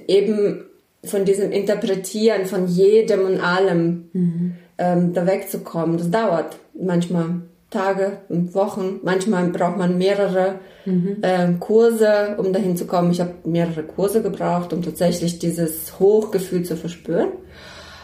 eben 0.09 0.65
von 1.05 1.25
diesem 1.25 1.51
Interpretieren 1.51 2.47
von 2.47 2.67
jedem 2.67 3.25
und 3.27 3.41
allem 3.41 4.09
mhm. 4.13 4.55
ähm, 4.79 5.13
da 5.13 5.27
wegzukommen, 5.27 5.99
das 5.99 6.11
dauert 6.11 6.59
manchmal 6.81 7.43
Tage 7.71 8.19
und 8.29 8.55
Wochen. 8.55 9.01
Manchmal 9.03 9.49
braucht 9.49 9.79
man 9.79 9.99
mehrere 9.99 10.61
mhm. 10.85 11.17
äh, 11.23 11.53
Kurse, 11.59 12.37
um 12.39 12.53
dahin 12.53 12.77
zu 12.77 12.87
kommen. 12.87 13.11
Ich 13.11 13.21
habe 13.21 13.35
mehrere 13.45 13.83
Kurse 13.83 14.23
gebraucht, 14.23 14.73
um 14.73 14.83
tatsächlich 14.83 15.39
dieses 15.39 15.99
Hochgefühl 15.99 16.63
zu 16.63 16.77
verspüren. 16.77 17.29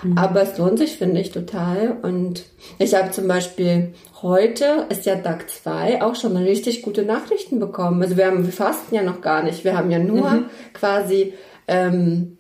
Mhm. 0.03 0.19
Aber 0.19 0.43
es 0.43 0.59
lohnt 0.59 0.79
sich, 0.79 0.97
finde 0.97 1.21
ich, 1.21 1.33
total. 1.33 1.97
Und 2.03 2.45
ich 2.79 2.95
habe 2.95 3.11
zum 3.11 3.29
Beispiel 3.29 3.95
heute, 4.23 4.87
ist 4.89 5.07
ja 5.07 5.17
Tag 5.17 5.51
2, 5.51 6.03
auch 6.03 6.15
schon 6.15 6.37
richtig 6.37 6.83
gute 6.83 7.03
Nachrichten 7.03 7.59
bekommen. 7.59 8.03
Also 8.03 8.17
wir 8.17 8.27
haben, 8.27 8.45
wir 8.45 8.53
fasten 8.53 8.95
ja 8.95 9.03
noch 9.03 9.21
gar 9.21 9.43
nicht. 9.43 9.65
Wir 9.65 9.77
haben 9.77 9.91
ja 9.91 9.99
nur 9.99 10.31
mhm. 10.31 10.45
quasi 10.73 11.35
ähm, 11.67 12.39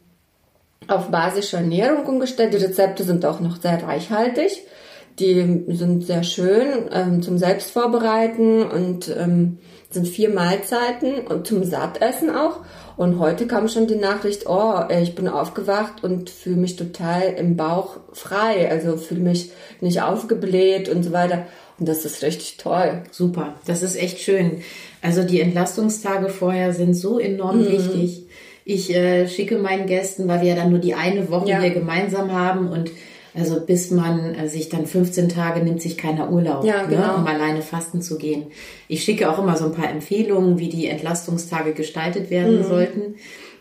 auf 0.87 1.11
basische 1.11 1.57
Ernährung 1.57 2.07
umgestellt. 2.07 2.55
Die 2.55 2.59
Rezepte 2.59 3.05
sind 3.05 3.25
auch 3.25 3.41
noch 3.41 3.61
sehr 3.61 3.83
reichhaltig. 3.83 4.62
Die 5.19 5.65
sind 5.69 6.05
sehr 6.05 6.23
schön 6.23 6.88
ähm, 6.93 7.23
zum 7.23 7.38
Selbstvorbereiten 7.38 8.62
und 8.62 9.09
ähm, 9.09 9.59
sind 9.91 10.07
vier 10.07 10.31
Mahlzeiten 10.31 11.27
und 11.27 11.47
zum 11.47 11.65
Sattessen 11.65 12.31
auch. 12.31 12.61
Und 12.99 13.21
heute 13.21 13.47
kam 13.47 13.69
schon 13.69 13.87
die 13.87 13.95
Nachricht, 13.95 14.49
oh, 14.49 14.83
ich 14.90 15.14
bin 15.14 15.28
aufgewacht 15.28 16.02
und 16.02 16.31
fühle 16.31 16.57
mich 16.57 16.75
total 16.75 17.23
im 17.38 17.57
Bauch 17.57 17.99
frei, 18.12 18.69
also 18.69 18.97
fühle 18.97 19.21
mich 19.21 19.52
nicht 19.81 20.02
aufgebläht 20.02 20.88
und 20.88 21.05
so 21.05 21.12
weiter. 21.12 21.47
Und 21.78 21.88
das 21.88 22.05
ist 22.05 22.25
richtig 22.25 22.57
toll. 22.57 23.05
Super, 23.12 23.55
das 23.67 23.85
ist 23.85 23.95
echt 23.95 24.19
schön. 24.19 24.62
Also 25.00 25.23
die 25.23 25.40
Entlastungstage 25.40 26.28
vorher 26.28 26.75
sind 26.75 26.95
so 26.95 27.21
enorm 27.21 27.61
mhm. 27.61 27.71
wichtig. 27.71 28.26
Ich 28.64 28.93
äh, 28.93 29.28
schicke 29.28 29.59
meinen 29.59 29.87
Gästen, 29.87 30.26
weil 30.26 30.40
wir 30.40 30.49
ja 30.49 30.57
dann 30.57 30.71
nur 30.71 30.81
die 30.81 30.95
eine 30.95 31.31
Woche 31.31 31.50
ja. 31.50 31.61
hier 31.61 31.71
gemeinsam 31.71 32.33
haben 32.33 32.69
und 32.69 32.90
also 33.38 33.61
bis 33.61 33.90
man 33.90 34.35
äh, 34.35 34.49
sich 34.49 34.68
dann 34.68 34.87
15 34.87 35.28
Tage 35.28 35.61
nimmt 35.61 35.80
sich 35.80 35.97
keiner 35.97 36.30
Urlaub, 36.30 36.64
ja, 36.64 36.83
ne, 36.83 36.88
genau. 36.88 37.07
ne, 37.07 37.14
um 37.14 37.26
alleine 37.26 37.62
fasten 37.62 38.02
zu 38.02 38.18
gehen. 38.18 38.47
Ich 38.88 39.04
schicke 39.04 39.30
auch 39.30 39.38
immer 39.38 39.57
so 39.57 39.66
ein 39.66 39.73
paar 39.73 39.90
Empfehlungen, 39.90 40.59
wie 40.59 40.68
die 40.68 40.87
Entlastungstage 40.87 41.73
gestaltet 41.73 42.30
werden 42.30 42.59
mhm. 42.59 42.64
sollten. 42.64 43.14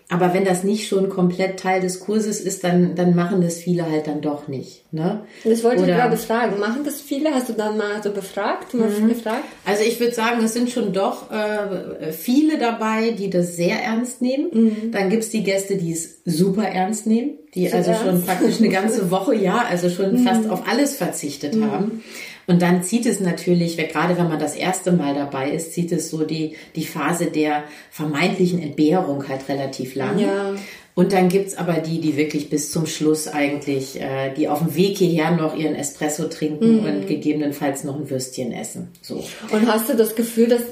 Aber 0.09 0.33
wenn 0.33 0.45
das 0.45 0.63
nicht 0.63 0.87
schon 0.87 1.09
komplett 1.09 1.59
Teil 1.59 1.81
des 1.81 1.99
Kurses 1.99 2.39
ist, 2.39 2.63
dann, 2.63 2.95
dann 2.95 3.13
machen 3.13 3.41
das 3.41 3.57
viele 3.57 3.91
halt 3.91 4.07
dann 4.07 4.21
doch 4.21 4.47
nicht. 4.47 4.85
Ne? 4.93 5.25
Das 5.43 5.65
wollte 5.65 5.83
Oder, 5.83 5.91
ich 5.91 5.97
gerade 5.97 6.17
fragen. 6.17 6.59
Machen 6.59 6.85
das 6.85 7.01
viele? 7.01 7.31
Hast 7.31 7.49
du 7.49 7.53
dann 7.53 7.77
mal 7.77 8.01
so 8.01 8.11
befragt? 8.11 8.73
Mal 8.73 8.89
mhm. 8.89 9.09
gefragt? 9.09 9.43
Also 9.65 9.83
ich 9.83 9.99
würde 9.99 10.13
sagen, 10.13 10.41
es 10.41 10.53
sind 10.53 10.69
schon 10.69 10.93
doch 10.93 11.29
äh, 11.29 12.13
viele 12.13 12.57
dabei, 12.57 13.11
die 13.11 13.29
das 13.29 13.57
sehr 13.57 13.83
ernst 13.83 14.21
nehmen. 14.21 14.47
Mhm. 14.53 14.91
Dann 14.93 15.09
gibt's 15.09 15.29
die 15.29 15.43
Gäste, 15.43 15.75
die 15.75 15.91
es 15.91 16.21
super 16.23 16.63
ernst 16.63 17.05
nehmen, 17.05 17.31
die 17.53 17.67
so 17.67 17.75
also 17.75 17.91
ernst? 17.91 18.05
schon 18.05 18.23
praktisch 18.23 18.59
eine 18.59 18.69
ganze 18.69 19.11
Woche, 19.11 19.35
ja, 19.35 19.65
also 19.69 19.89
schon 19.89 20.13
mhm. 20.21 20.25
fast 20.25 20.49
auf 20.49 20.69
alles 20.69 20.95
verzichtet 20.95 21.55
mhm. 21.55 21.69
haben. 21.69 22.03
Und 22.47 22.61
dann 22.61 22.81
zieht 22.81 23.05
es 23.05 23.19
natürlich, 23.19 23.75
gerade 23.77 24.17
wenn 24.17 24.29
man 24.29 24.39
das 24.39 24.55
erste 24.55 24.93
Mal 24.93 25.13
dabei 25.13 25.51
ist, 25.51 25.73
zieht 25.73 25.91
es 25.91 26.09
so 26.09 26.23
die, 26.23 26.55
die 26.75 26.85
Phase 26.85 27.25
der 27.25 27.65
vermeintlichen 27.91 28.61
Entbehrung 28.61 29.27
halt 29.27 29.49
relativ 29.49 29.95
lang. 29.95 30.17
Ja. 30.17 30.55
Und 30.95 31.11
dann 31.13 31.27
gibt's 31.29 31.55
aber 31.55 31.73
die, 31.73 31.99
die 32.01 32.15
wirklich 32.17 32.49
bis 32.49 32.71
zum 32.71 32.87
Schluss 32.87 33.27
eigentlich, 33.27 34.01
äh, 34.01 34.33
die 34.33 34.47
auf 34.47 34.59
dem 34.59 34.73
Weg 34.75 34.97
hierher 34.97 35.31
noch 35.31 35.55
ihren 35.55 35.75
Espresso 35.75 36.23
trinken 36.29 36.79
Mhm. 36.79 36.85
und 36.85 37.07
gegebenenfalls 37.07 37.83
noch 37.83 37.95
ein 37.99 38.09
Würstchen 38.09 38.51
essen. 38.51 38.87
So. 39.01 39.23
Und 39.51 39.67
hast 39.67 39.89
du 39.89 39.95
das 39.95 40.15
Gefühl, 40.15 40.47
dass 40.47 40.63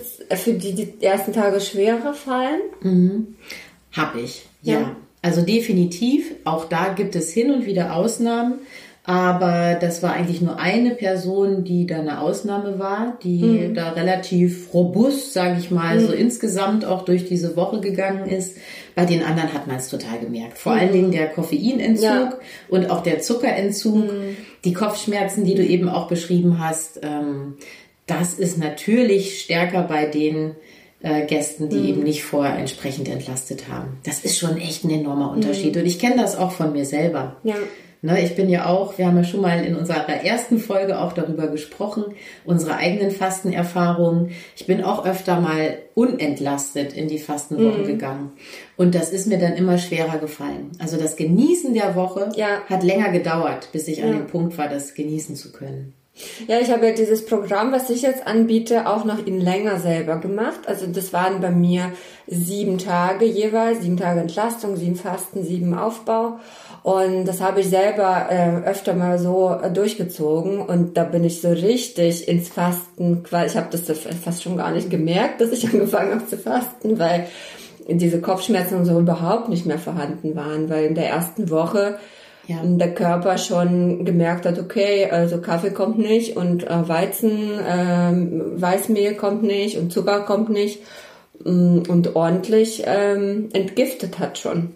für 0.42 0.54
die 0.54 0.74
die 0.74 0.94
ersten 1.06 1.34
Tage 1.34 1.60
schwerer 1.62 2.14
fallen? 2.16 3.36
Hab 3.92 4.16
ich, 4.16 4.46
ja. 4.64 4.80
Ja. 4.80 4.96
Also 5.22 5.42
definitiv, 5.42 6.32
auch 6.44 6.66
da 6.66 6.94
gibt 6.94 7.16
es 7.16 7.32
hin 7.32 7.52
und 7.52 7.66
wieder 7.66 7.96
Ausnahmen. 7.96 8.60
Aber 9.08 9.78
das 9.80 10.02
war 10.02 10.14
eigentlich 10.14 10.42
nur 10.42 10.58
eine 10.60 10.92
Person, 10.92 11.64
die 11.64 11.86
da 11.86 12.00
eine 12.00 12.22
Ausnahme 12.22 12.80
war, 12.80 13.20
die 13.24 13.72
da 13.74 13.92
relativ 13.92 14.74
robust, 14.74 15.32
sage 15.34 15.58
ich 15.60 15.70
mal, 15.70 16.00
so 16.00 16.12
insgesamt 16.12 16.86
auch 16.86 17.06
durch 17.06 17.28
diese 17.28 17.56
Woche 17.56 17.82
gegangen 17.82 18.28
ist. 18.28 18.58
Bei 18.96 19.06
den 19.06 19.22
anderen 19.24 19.54
hat 19.54 19.68
man 19.68 19.76
es 19.76 19.90
total 19.90 20.18
gemerkt. 20.20 20.58
Vor 20.58 20.72
allen 20.74 20.92
Dingen 20.92 21.12
der 21.12 21.28
Koffeinentzug 21.28 22.04
Ja. 22.04 22.34
und 22.70 22.90
auch 22.90 23.04
der 23.04 23.20
Zuckerentzug, 23.22 24.06
die 24.64 24.74
Kopfschmerzen, 24.74 25.46
die 25.46 25.54
du 25.54 25.64
eben 25.64 25.88
auch 25.88 26.08
beschrieben 26.08 26.58
hast. 26.60 27.00
Ähm, 27.04 27.58
das 28.08 28.34
ist 28.34 28.58
natürlich 28.58 29.42
stärker 29.42 29.84
bei 29.84 30.06
den 30.08 30.56
äh, 31.02 31.28
Gästen, 31.28 31.70
die 31.70 31.90
eben 31.90 32.02
nicht 32.02 32.24
vorher 32.24 32.58
entsprechend 32.58 33.08
entlastet 33.08 33.68
haben. 33.70 33.98
Das 34.04 34.20
ist 34.24 34.40
schon 34.40 34.58
echt 34.58 34.84
ein 34.84 34.90
enormer 34.90 35.30
Unterschied. 35.32 35.78
Und 35.78 35.86
ich 35.86 36.00
kenne 36.00 36.16
das 36.18 36.36
auch 36.36 36.52
von 36.52 36.72
mir 36.72 36.86
selber. 36.86 37.36
Ja. 37.44 37.56
Ne, 38.06 38.22
ich 38.24 38.36
bin 38.36 38.50
ja 38.52 38.68
auch, 38.68 39.00
wir 39.00 39.08
haben 39.08 39.18
ja 39.18 39.24
schon 39.24 39.42
mal 39.42 39.66
in 39.66 39.76
unserer 39.76 40.08
ersten 40.08 40.60
Folge 40.60 41.00
auch 41.00 41.14
darüber 41.14 41.48
gesprochen, 41.48 42.04
unsere 42.46 42.76
eigenen 42.76 43.10
Fastenerfahrungen. 43.10 44.30
Ich 44.56 44.68
bin 44.68 44.84
auch 44.84 45.08
öfter 45.08 45.42
mal 45.42 45.80
unentlastet 45.96 46.94
in 46.94 47.08
die 47.08 47.18
Fastenwochen 47.18 47.84
gegangen. 47.88 48.34
Und 48.78 48.94
das 48.94 49.10
ist 49.10 49.26
mir 49.26 49.40
dann 49.40 49.54
immer 49.54 49.80
schwerer 49.80 50.20
gefallen. 50.20 50.72
Also 50.78 50.98
das 50.98 51.16
Genießen 51.16 51.74
der 51.74 51.96
Woche 51.96 52.30
Ja. 52.36 52.62
hat 52.70 52.84
länger 52.84 53.10
gedauert, 53.10 53.70
bis 53.72 53.88
ich 53.88 54.04
an 54.04 54.10
Ja. 54.10 54.18
dem 54.18 54.28
Punkt 54.28 54.56
war, 54.60 54.70
das 54.70 54.94
genießen 54.94 55.36
zu 55.36 55.52
können. 55.52 55.96
Ja, 56.48 56.60
ich 56.60 56.72
habe 56.72 56.86
ja 56.88 56.94
dieses 56.94 57.26
Programm, 57.26 57.74
was 57.74 57.90
ich 57.90 58.02
jetzt 58.04 58.26
anbiete, 58.26 58.88
auch 58.88 59.04
noch 59.04 59.26
in 59.26 59.42
länger 59.42 59.80
selber 59.80 60.18
gemacht. 60.18 60.62
Also 60.68 60.86
das 60.88 61.12
waren 61.12 61.42
bei 61.42 61.52
mir 61.52 61.92
sieben 62.28 62.78
Tage 62.78 63.26
jeweils, 63.26 63.82
sieben 63.82 63.98
Tage 63.98 64.22
Entlastung, 64.22 64.78
sieben 64.78 64.96
Fasten, 64.96 65.44
sieben 65.44 65.74
Aufbau. 65.78 66.40
Und 66.86 67.26
das 67.26 67.42
habe 67.42 67.62
ich 67.62 67.70
selber 67.70 68.28
äh, 68.30 68.64
öfter 68.70 68.94
mal 68.94 69.18
so 69.18 69.50
äh, 69.60 69.72
durchgezogen. 69.72 70.60
Und 70.62 70.96
da 70.98 71.04
bin 71.04 71.24
ich 71.24 71.42
so 71.42 71.50
richtig 71.50 72.28
ins 72.28 72.50
Fasten, 72.50 73.24
quasi- 73.24 73.48
ich 73.48 73.58
habe 73.58 73.70
das 73.72 73.82
fast 74.24 74.44
schon 74.44 74.56
gar 74.56 74.70
nicht 74.70 74.92
gemerkt, 74.92 75.42
dass 75.42 75.52
ich 75.52 75.66
angefangen 75.74 76.12
habe 76.14 76.28
zu 76.28 76.38
fasten, 76.38 77.00
weil 77.00 77.26
diese 77.90 78.22
Kopfschmerzen 78.22 78.78
und 78.78 78.86
so 78.86 79.00
überhaupt 79.00 79.50
nicht 79.50 79.66
mehr 79.66 79.80
vorhanden 79.80 80.36
waren, 80.36 80.70
weil 80.70 80.86
in 80.86 80.94
der 80.94 81.10
ersten 81.10 81.50
Woche 81.50 81.98
Ja. 82.48 82.58
der 82.64 82.94
Körper 82.94 83.40
schon 83.40 84.06
gemerkt 84.06 84.46
hat, 84.46 84.60
okay, 84.60 85.10
also 85.10 85.40
Kaffee 85.42 85.72
kommt 85.72 85.98
nicht 85.98 86.38
und 86.38 86.68
äh, 86.68 86.88
Weizen, 86.88 87.32
ähm, 87.68 88.62
Weißmehl 88.62 89.16
kommt 89.16 89.42
nicht 89.42 89.80
und 89.80 89.92
Zucker 89.92 90.20
kommt 90.20 90.50
nicht 90.52 90.82
mm, 91.44 91.80
und 91.90 92.16
ordentlich 92.16 92.84
ähm, 92.86 93.50
entgiftet 93.54 94.20
hat 94.20 94.38
schon. 94.38 94.74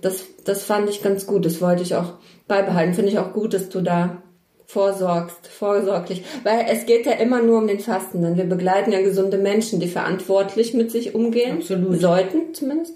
Das, 0.00 0.24
das 0.44 0.64
fand 0.64 0.88
ich 0.88 1.02
ganz 1.02 1.26
gut, 1.26 1.44
das 1.44 1.60
wollte 1.60 1.82
ich 1.82 1.94
auch 1.94 2.14
beibehalten. 2.48 2.94
Finde 2.94 3.10
ich 3.10 3.18
auch 3.18 3.32
gut, 3.32 3.54
dass 3.54 3.68
du 3.68 3.80
da 3.80 4.22
vorsorgst, 4.66 5.48
vorsorglich. 5.48 6.22
Weil 6.44 6.66
es 6.68 6.86
geht 6.86 7.04
ja 7.04 7.12
immer 7.12 7.42
nur 7.42 7.58
um 7.58 7.66
den 7.66 7.80
Fastenden. 7.80 8.36
Wir 8.36 8.44
begleiten 8.44 8.92
ja 8.92 9.02
gesunde 9.02 9.36
Menschen, 9.36 9.80
die 9.80 9.88
verantwortlich 9.88 10.74
mit 10.74 10.92
sich 10.92 11.14
umgehen. 11.14 11.58
Absolut. 11.58 12.00
Sollten 12.00 12.54
zumindest. 12.54 12.94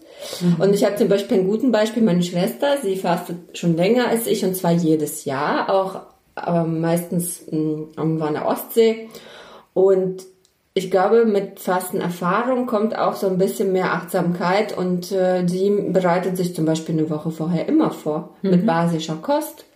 Und 0.58 0.72
ich 0.72 0.84
habe 0.84 0.96
zum 0.96 1.08
Beispiel 1.08 1.38
ein 1.38 1.48
guten 1.48 1.72
Beispiel, 1.72 2.02
meine 2.02 2.22
Schwester, 2.22 2.78
sie 2.80 2.96
fastet 2.96 3.58
schon 3.58 3.76
länger 3.76 4.08
als 4.08 4.26
ich 4.28 4.44
und 4.44 4.54
zwar 4.54 4.72
jedes 4.72 5.24
Jahr, 5.24 5.68
auch 5.68 6.02
aber 6.36 6.64
meistens 6.64 7.42
mh, 7.50 7.88
irgendwo 7.96 8.24
an 8.24 8.34
der 8.34 8.46
Ostsee. 8.46 9.08
Und 9.72 10.24
ich 10.76 10.90
glaube, 10.90 11.24
mit 11.24 11.60
Fastenerfahrung 11.60 12.66
kommt 12.66 12.98
auch 12.98 13.14
so 13.14 13.28
ein 13.28 13.38
bisschen 13.38 13.72
mehr 13.72 13.92
Achtsamkeit 13.92 14.76
und 14.76 15.12
äh, 15.12 15.46
sie 15.46 15.70
bereitet 15.70 16.36
sich 16.36 16.54
zum 16.54 16.64
Beispiel 16.64 16.98
eine 16.98 17.08
Woche 17.10 17.30
vorher 17.30 17.68
immer 17.68 17.92
vor 17.92 18.30
mit 18.42 18.66
basischer 18.66 19.18
Kost, 19.22 19.66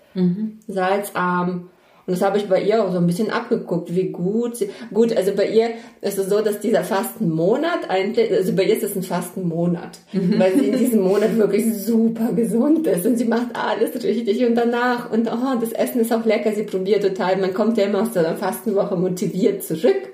salzarm. 0.66 1.70
Und 2.04 2.14
das 2.14 2.22
habe 2.22 2.38
ich 2.38 2.48
bei 2.48 2.62
ihr 2.62 2.82
auch 2.82 2.90
so 2.90 2.96
ein 2.96 3.06
bisschen 3.06 3.30
abgeguckt, 3.30 3.94
wie 3.94 4.08
gut 4.08 4.56
sie, 4.56 4.70
gut, 4.94 5.14
also 5.14 5.32
bei 5.36 5.46
ihr 5.50 5.72
ist 6.00 6.18
es 6.18 6.30
so, 6.30 6.40
dass 6.40 6.58
dieser 6.58 6.82
Fastenmonat 6.82 7.90
eigentlich, 7.90 8.32
also 8.32 8.54
bei 8.54 8.64
ihr 8.64 8.76
ist 8.76 8.82
es 8.82 8.96
ein 8.96 9.02
Fastenmonat, 9.02 9.98
weil 10.12 10.58
sie 10.58 10.68
in 10.68 10.78
diesem 10.78 11.02
Monat 11.02 11.36
wirklich 11.36 11.66
super 11.76 12.32
gesund 12.32 12.86
ist 12.86 13.06
und 13.06 13.18
sie 13.18 13.26
macht 13.26 13.48
alles 13.54 14.02
richtig 14.02 14.44
und 14.46 14.54
danach 14.54 15.12
und 15.12 15.30
oh, 15.30 15.60
das 15.60 15.72
Essen 15.72 16.00
ist 16.00 16.12
auch 16.12 16.24
lecker, 16.24 16.52
sie 16.52 16.62
probiert 16.62 17.02
total, 17.02 17.36
man 17.36 17.52
kommt 17.52 17.76
ja 17.76 17.84
immer 17.84 18.00
aus 18.00 18.12
der 18.12 18.34
Fastenwoche 18.36 18.96
motiviert 18.96 19.62
zurück 19.62 20.08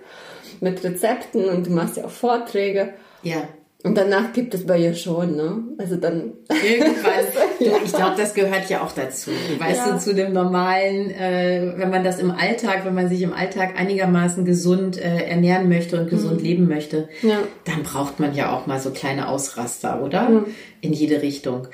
mit 0.60 0.82
Rezepten 0.84 1.44
und 1.46 1.66
du 1.66 1.70
machst 1.70 1.96
ja 1.96 2.04
auch 2.04 2.10
Vorträge. 2.10 2.94
Ja. 3.22 3.48
Und 3.82 3.98
danach 3.98 4.32
gibt 4.32 4.54
es 4.54 4.64
bei 4.66 4.78
ihr 4.78 4.94
schon, 4.94 5.36
ne? 5.36 5.62
Also 5.76 5.96
dann. 5.96 6.32
Irgendwann, 6.48 7.12
du, 7.58 7.64
ich 7.84 7.92
glaube, 7.92 8.14
das 8.16 8.32
gehört 8.32 8.70
ja 8.70 8.82
auch 8.82 8.92
dazu. 8.92 9.30
Weißt 9.58 9.86
Ja. 9.86 9.92
du, 9.92 9.98
zu 9.98 10.14
dem 10.14 10.32
normalen, 10.32 11.10
äh, 11.10 11.74
wenn 11.76 11.90
man 11.90 12.02
das 12.02 12.18
im 12.18 12.30
Alltag, 12.30 12.86
wenn 12.86 12.94
man 12.94 13.10
sich 13.10 13.20
im 13.20 13.34
Alltag 13.34 13.78
einigermaßen 13.78 14.46
gesund 14.46 14.96
äh, 14.96 15.26
ernähren 15.26 15.68
möchte 15.68 16.00
und 16.00 16.08
gesund 16.08 16.40
leben 16.40 16.66
möchte, 16.66 17.10
Mhm. 17.20 17.28
Ja. 17.28 17.38
dann 17.66 17.82
braucht 17.82 18.20
man 18.20 18.34
ja 18.34 18.56
auch 18.56 18.66
mal 18.66 18.80
so 18.80 18.90
kleine 18.90 19.28
Ausraster, 19.28 20.02
oder? 20.02 20.44
In 20.80 20.94
jede 20.94 21.20
Richtung. 21.20 21.68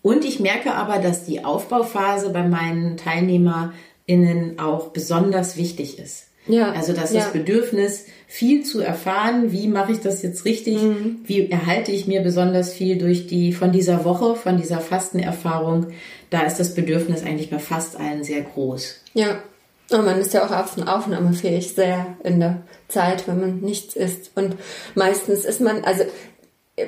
Und 0.00 0.24
ich 0.24 0.38
merke 0.38 0.74
aber, 0.74 0.98
dass 0.98 1.24
die 1.24 1.44
Aufbauphase 1.44 2.30
bei 2.30 2.44
meinen 2.46 2.96
TeilnehmerInnen 2.98 4.58
auch 4.58 4.88
besonders 4.88 5.56
wichtig 5.56 5.98
ist. 5.98 6.26
Ja, 6.46 6.70
Also 6.72 6.92
dass 6.92 7.12
ja. 7.12 7.20
das 7.20 7.32
Bedürfnis, 7.32 8.06
viel 8.30 8.62
zu 8.62 8.80
erfahren, 8.80 9.52
wie 9.52 9.68
mache 9.68 9.92
ich 9.92 10.00
das 10.00 10.22
jetzt 10.22 10.44
richtig, 10.44 10.76
Mhm. 10.82 11.20
wie 11.24 11.50
erhalte 11.50 11.92
ich 11.92 12.06
mir 12.06 12.20
besonders 12.20 12.74
viel 12.74 12.98
durch 12.98 13.26
die, 13.26 13.54
von 13.54 13.72
dieser 13.72 14.04
Woche, 14.04 14.36
von 14.36 14.58
dieser 14.58 14.80
Fastenerfahrung, 14.80 15.86
da 16.28 16.42
ist 16.42 16.60
das 16.60 16.74
Bedürfnis 16.74 17.24
eigentlich 17.24 17.48
bei 17.50 17.58
fast 17.58 17.98
allen 17.98 18.22
sehr 18.24 18.42
groß. 18.42 19.00
Ja. 19.14 19.38
Und 19.90 20.04
man 20.04 20.20
ist 20.20 20.34
ja 20.34 20.44
auch 20.44 20.50
auf- 20.50 20.76
aufnahmefähig 20.86 21.72
sehr 21.74 22.06
in 22.22 22.40
der 22.40 22.58
Zeit, 22.88 23.26
wenn 23.26 23.40
man 23.40 23.60
nichts 23.60 23.96
isst. 23.96 24.32
Und 24.34 24.56
meistens 24.94 25.46
ist 25.46 25.62
man, 25.62 25.82
also 25.82 26.04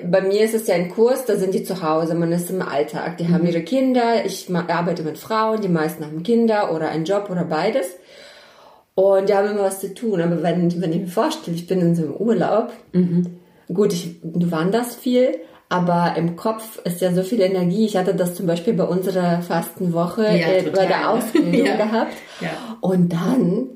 bei 0.04 0.20
mir 0.20 0.42
ist 0.42 0.52
es 0.54 0.66
ja 0.66 0.74
ein 0.74 0.90
Kurs, 0.90 1.24
da 1.24 1.36
sind 1.36 1.54
die 1.54 1.64
zu 1.64 1.82
Hause, 1.82 2.14
man 2.14 2.30
ist 2.32 2.50
im 2.50 2.60
Alltag. 2.60 3.16
Die 3.16 3.28
haben 3.28 3.46
ihre 3.46 3.62
Kinder, 3.62 4.26
ich 4.26 4.48
arbeite 4.54 5.02
mit 5.02 5.16
Frauen, 5.16 5.62
die 5.62 5.68
meisten 5.68 6.04
haben 6.04 6.22
Kinder 6.22 6.74
oder 6.74 6.90
einen 6.90 7.06
Job 7.06 7.28
oder 7.30 7.44
beides. 7.44 7.86
Und 8.94 9.28
die 9.28 9.34
haben 9.34 9.48
immer 9.50 9.62
was 9.62 9.80
zu 9.80 9.94
tun. 9.94 10.20
Aber 10.20 10.42
wenn, 10.42 10.80
wenn 10.80 10.92
ich 10.92 11.00
mir 11.00 11.06
vorstelle, 11.06 11.56
ich 11.56 11.66
bin 11.66 11.80
in 11.80 11.94
so 11.94 12.02
einem 12.02 12.14
Urlaub, 12.16 12.72
gut, 13.72 13.92
ich, 13.92 14.16
du 14.22 14.50
wanderst 14.50 15.00
viel, 15.00 15.34
aber 15.68 16.14
im 16.16 16.36
Kopf 16.36 16.80
ist 16.84 17.00
ja 17.00 17.12
so 17.12 17.22
viel 17.22 17.40
Energie. 17.40 17.86
Ich 17.86 17.96
hatte 17.96 18.14
das 18.14 18.34
zum 18.34 18.46
Beispiel 18.46 18.74
bei 18.74 18.84
unserer 18.84 19.40
Fastenwoche 19.40 20.22
Ja, 20.24 20.48
äh, 20.48 20.62
bei 20.74 20.86
der? 20.86 21.10
Ausbildung 21.10 21.52
Ja. 21.66 21.76
gehabt. 21.76 22.12
Ja. 22.40 22.48
Und 22.80 23.12
dann 23.12 23.68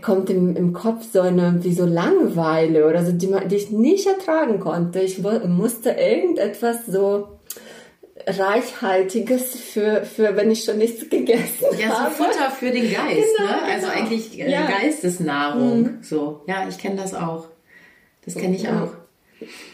kommt 0.00 0.30
im, 0.30 0.56
im 0.56 0.72
Kopf 0.72 1.04
so 1.12 1.20
eine, 1.20 1.62
wie 1.62 1.74
so 1.74 1.84
Langeweile 1.84 2.88
oder 2.88 3.04
so, 3.04 3.12
die, 3.12 3.34
die 3.50 3.56
ich 3.56 3.70
nicht 3.70 4.06
ertragen 4.06 4.60
konnte. 4.60 5.00
Ich 5.00 5.20
musste 5.20 5.90
irgendetwas 5.90 6.86
so 6.86 7.28
reichhaltiges 8.26 9.54
für, 9.56 10.04
für 10.04 10.36
wenn 10.36 10.50
ich 10.50 10.64
schon 10.64 10.78
nichts 10.78 11.08
gegessen 11.08 11.66
Ja, 11.78 11.88
so 11.88 11.94
habe. 11.98 12.10
Futter 12.14 12.50
für 12.50 12.70
den 12.70 12.84
Geist, 12.84 13.28
Genau, 13.38 13.50
ne? 13.50 13.62
Also 13.72 13.86
genau. 13.88 13.98
eigentlich 13.98 14.38
äh, 14.40 14.50
Ja. 14.50 14.60
Mhm. 14.62 14.68
Geistesnahrung. 14.82 15.90
So, 16.02 16.40
ja, 16.46 16.66
ich 16.68 16.78
kenne 16.78 16.96
das 16.96 17.14
auch. 17.14 17.46
Das 18.24 18.34
kenne 18.34 18.56
ich 18.56 18.62
Ja. 18.62 18.84
auch. 18.84 18.90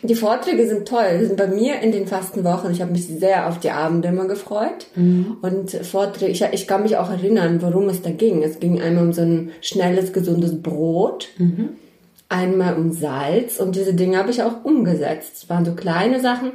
Die 0.02 0.14
Vorträge 0.14 0.66
sind 0.66 0.88
toll. 0.88 1.18
Die 1.20 1.26
sind 1.26 1.36
bei 1.36 1.46
mir 1.46 1.80
in 1.80 1.92
den 1.92 2.06
Fastenwochen. 2.06 2.70
Ich 2.72 2.80
habe 2.80 2.90
mich 2.92 3.06
sehr 3.06 3.46
auf 3.48 3.58
die 3.60 3.70
Abende 3.70 4.08
immer 4.08 4.26
gefreut. 4.26 4.86
Mhm. 4.94 5.36
Und 5.42 5.70
Vorträge, 5.70 6.32
ich, 6.32 6.42
ich 6.42 6.66
kann 6.66 6.84
mich 6.84 6.96
auch 6.96 7.10
erinnern, 7.10 7.60
worum 7.60 7.86
es 7.90 8.00
da 8.00 8.08
ging. 8.10 8.42
Es 8.42 8.60
ging 8.60 8.80
einmal 8.80 9.04
um 9.04 9.12
so 9.12 9.20
ein 9.20 9.50
schnelles, 9.60 10.14
gesundes 10.14 10.62
Brot, 10.62 11.28
Mhm. 11.36 11.70
einmal 12.30 12.76
um 12.76 12.92
Salz. 12.92 13.60
Und 13.60 13.76
diese 13.76 13.92
Dinge 13.92 14.16
habe 14.16 14.30
ich 14.30 14.42
auch 14.42 14.64
umgesetzt. 14.64 15.32
Es 15.36 15.50
waren 15.50 15.66
so 15.66 15.72
kleine 15.74 16.20
Sachen. 16.20 16.52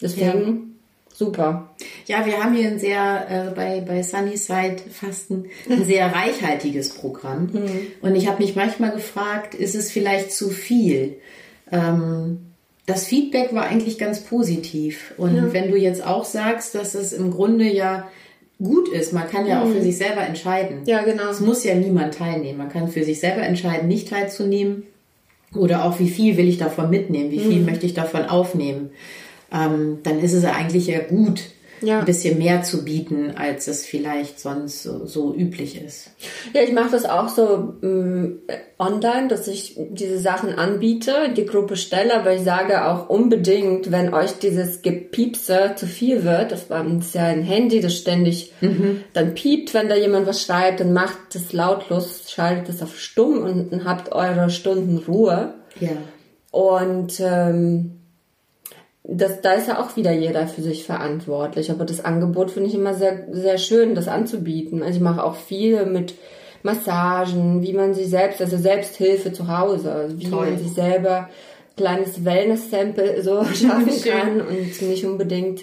Deswegen 0.00 0.71
super. 1.12 1.70
Ja, 2.06 2.26
wir 2.26 2.42
haben 2.42 2.54
hier 2.54 2.68
ein 2.68 2.78
sehr, 2.78 3.26
äh, 3.28 3.54
bei, 3.54 3.80
bei 3.80 4.02
Sunnyside 4.02 4.76
Fasten, 4.90 5.46
ein 5.68 5.84
sehr 5.86 6.12
reichhaltiges 6.14 6.90
Programm. 6.90 7.50
Und 8.00 8.16
ich 8.16 8.28
habe 8.28 8.42
mich 8.42 8.56
manchmal 8.56 8.92
gefragt, 8.92 9.54
ist 9.54 9.74
es 9.74 9.90
vielleicht 9.90 10.32
zu 10.32 10.50
viel? 10.50 11.16
Ähm, 11.70 12.38
das 12.86 13.06
Feedback 13.06 13.54
war 13.54 13.64
eigentlich 13.64 13.98
ganz 13.98 14.20
positiv. 14.20 15.14
Und 15.16 15.52
wenn 15.52 15.70
du 15.70 15.76
jetzt 15.76 16.04
auch 16.04 16.24
sagst, 16.24 16.74
dass 16.74 16.94
es 16.94 17.12
im 17.12 17.30
Grunde 17.30 17.64
ja 17.64 18.08
gut 18.62 18.88
ist. 18.88 19.12
Man 19.12 19.28
kann 19.28 19.46
ja 19.46 19.62
auch 19.62 19.68
für 19.68 19.82
sich 19.82 19.96
selber 19.96 20.22
entscheiden. 20.22 20.82
Ja, 20.86 21.02
genau. 21.02 21.30
Es 21.30 21.40
muss 21.40 21.64
ja 21.64 21.74
niemand 21.74 22.14
teilnehmen. 22.14 22.58
Man 22.58 22.68
kann 22.68 22.88
für 22.88 23.04
sich 23.04 23.20
selber 23.20 23.42
entscheiden, 23.42 23.88
nicht 23.88 24.08
teilzunehmen. 24.08 24.84
Oder 25.54 25.84
auch, 25.84 25.98
wie 25.98 26.08
viel 26.08 26.36
will 26.36 26.48
ich 26.48 26.58
davon 26.58 26.88
mitnehmen? 26.88 27.30
Wie 27.30 27.40
viel 27.40 27.60
möchte 27.60 27.84
ich 27.84 27.92
davon 27.92 28.24
aufnehmen? 28.24 28.90
Ähm, 29.52 29.98
dann 30.02 30.18
ist 30.20 30.32
es 30.32 30.44
eigentlich 30.44 30.86
ja 30.86 31.00
gut, 31.00 31.42
Ja. 31.82 31.98
ein 31.98 32.04
bisschen 32.04 32.38
mehr 32.38 32.62
zu 32.62 32.84
bieten, 32.84 33.32
als 33.36 33.66
es 33.66 33.84
vielleicht 33.84 34.38
sonst 34.38 34.84
so, 34.84 35.04
so 35.04 35.34
üblich 35.34 35.82
ist. 35.84 36.10
Ja, 36.54 36.62
ich 36.62 36.72
mache 36.72 36.92
das 36.92 37.04
auch 37.04 37.28
so 37.28 37.74
ähm, 37.82 38.38
online, 38.78 39.26
dass 39.28 39.48
ich 39.48 39.76
diese 39.90 40.18
Sachen 40.18 40.50
anbiete, 40.54 41.12
die 41.36 41.44
Gruppe 41.44 41.74
stelle, 41.76 42.14
aber 42.14 42.34
ich 42.34 42.42
sage 42.42 42.86
auch 42.86 43.08
unbedingt, 43.10 43.90
wenn 43.90 44.14
euch 44.14 44.38
dieses 44.38 44.82
Gepiepse 44.82 45.72
zu 45.74 45.86
viel 45.86 46.22
wird, 46.24 46.52
das 46.52 46.70
war 46.70 46.84
das 46.84 47.06
ist 47.06 47.14
ja 47.16 47.24
ein 47.26 47.42
Handy, 47.42 47.80
das 47.80 47.96
ständig 47.96 48.52
dann 49.12 49.34
piept, 49.34 49.74
wenn 49.74 49.88
da 49.88 49.96
jemand 49.96 50.26
was 50.28 50.40
schreibt, 50.40 50.78
dann 50.80 50.92
macht 50.92 51.34
es 51.34 51.52
lautlos, 51.52 52.30
schaltet 52.30 52.68
es 52.68 52.80
auf 52.82 52.96
stumm 52.98 53.38
und 53.42 53.72
dann 53.72 53.84
habt 53.84 54.12
eure 54.12 54.50
Stunden 54.50 54.98
Ruhe. 54.98 55.54
Ja. 55.80 55.90
Und 56.52 57.18
ähm, 57.20 58.01
das, 59.04 59.40
da 59.40 59.54
ist 59.54 59.68
ja 59.68 59.80
auch 59.80 59.96
wieder 59.96 60.12
jeder 60.12 60.46
für 60.46 60.62
sich 60.62 60.84
verantwortlich. 60.84 61.70
Aber 61.70 61.84
das 61.84 62.04
Angebot 62.04 62.50
finde 62.50 62.68
ich 62.68 62.74
immer 62.74 62.94
sehr, 62.94 63.26
sehr 63.32 63.58
schön, 63.58 63.94
das 63.94 64.08
anzubieten. 64.08 64.82
Also 64.82 64.96
ich 64.96 65.02
mache 65.02 65.24
auch 65.24 65.34
viel 65.34 65.86
mit 65.86 66.14
Massagen, 66.62 67.62
wie 67.62 67.72
man 67.72 67.94
sich 67.94 68.08
selbst, 68.08 68.40
also 68.40 68.56
Selbsthilfe 68.56 69.32
zu 69.32 69.48
Hause, 69.48 69.92
also 69.92 70.18
wie 70.20 70.30
Toll. 70.30 70.50
man 70.50 70.58
sich 70.58 70.72
selber 70.72 71.28
kleines 71.76 72.24
Wellness-Sample 72.24 73.22
so 73.22 73.44
schaffen 73.54 74.02
kann 74.04 74.40
und 74.40 74.82
nicht 74.82 75.04
unbedingt 75.04 75.62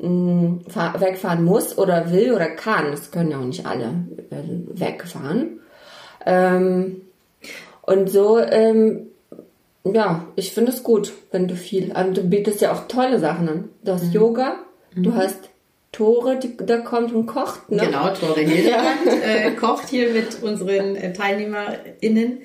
mh, 0.00 0.60
fahr- 0.68 0.98
wegfahren 1.00 1.44
muss 1.44 1.76
oder 1.76 2.10
will 2.12 2.32
oder 2.32 2.48
kann. 2.48 2.90
Das 2.92 3.10
können 3.10 3.30
ja 3.32 3.38
auch 3.38 3.44
nicht 3.44 3.66
alle 3.66 4.06
äh, 4.30 4.80
wegfahren. 4.80 5.60
Ähm, 6.24 7.02
und 7.82 8.08
so, 8.08 8.38
ähm, 8.38 9.08
ja, 9.84 10.26
ich 10.36 10.52
finde 10.52 10.72
es 10.72 10.82
gut, 10.82 11.12
wenn 11.30 11.48
du 11.48 11.54
viel, 11.56 11.92
also 11.92 12.12
du 12.12 12.28
bietest 12.28 12.60
ja 12.60 12.72
auch 12.72 12.86
tolle 12.88 13.18
Sachen 13.18 13.48
an. 13.48 13.68
Du 13.82 13.92
Mhm. 13.92 13.94
hast 13.96 14.14
Yoga, 14.14 14.54
du 14.94 15.14
hast 15.14 15.50
Tore, 15.92 16.38
die, 16.38 16.56
da 16.56 16.78
kommt 16.78 17.12
und 17.12 17.26
kocht, 17.26 17.70
ne? 17.70 17.78
Genau, 17.86 18.08
Tore 18.14 18.40
Hildebrand 18.40 19.06
äh, 19.24 19.50
kocht 19.52 19.88
hier 19.88 20.10
mit 20.10 20.40
unseren 20.42 20.94
äh, 20.96 21.12
TeilnehmerInnen. 21.12 22.38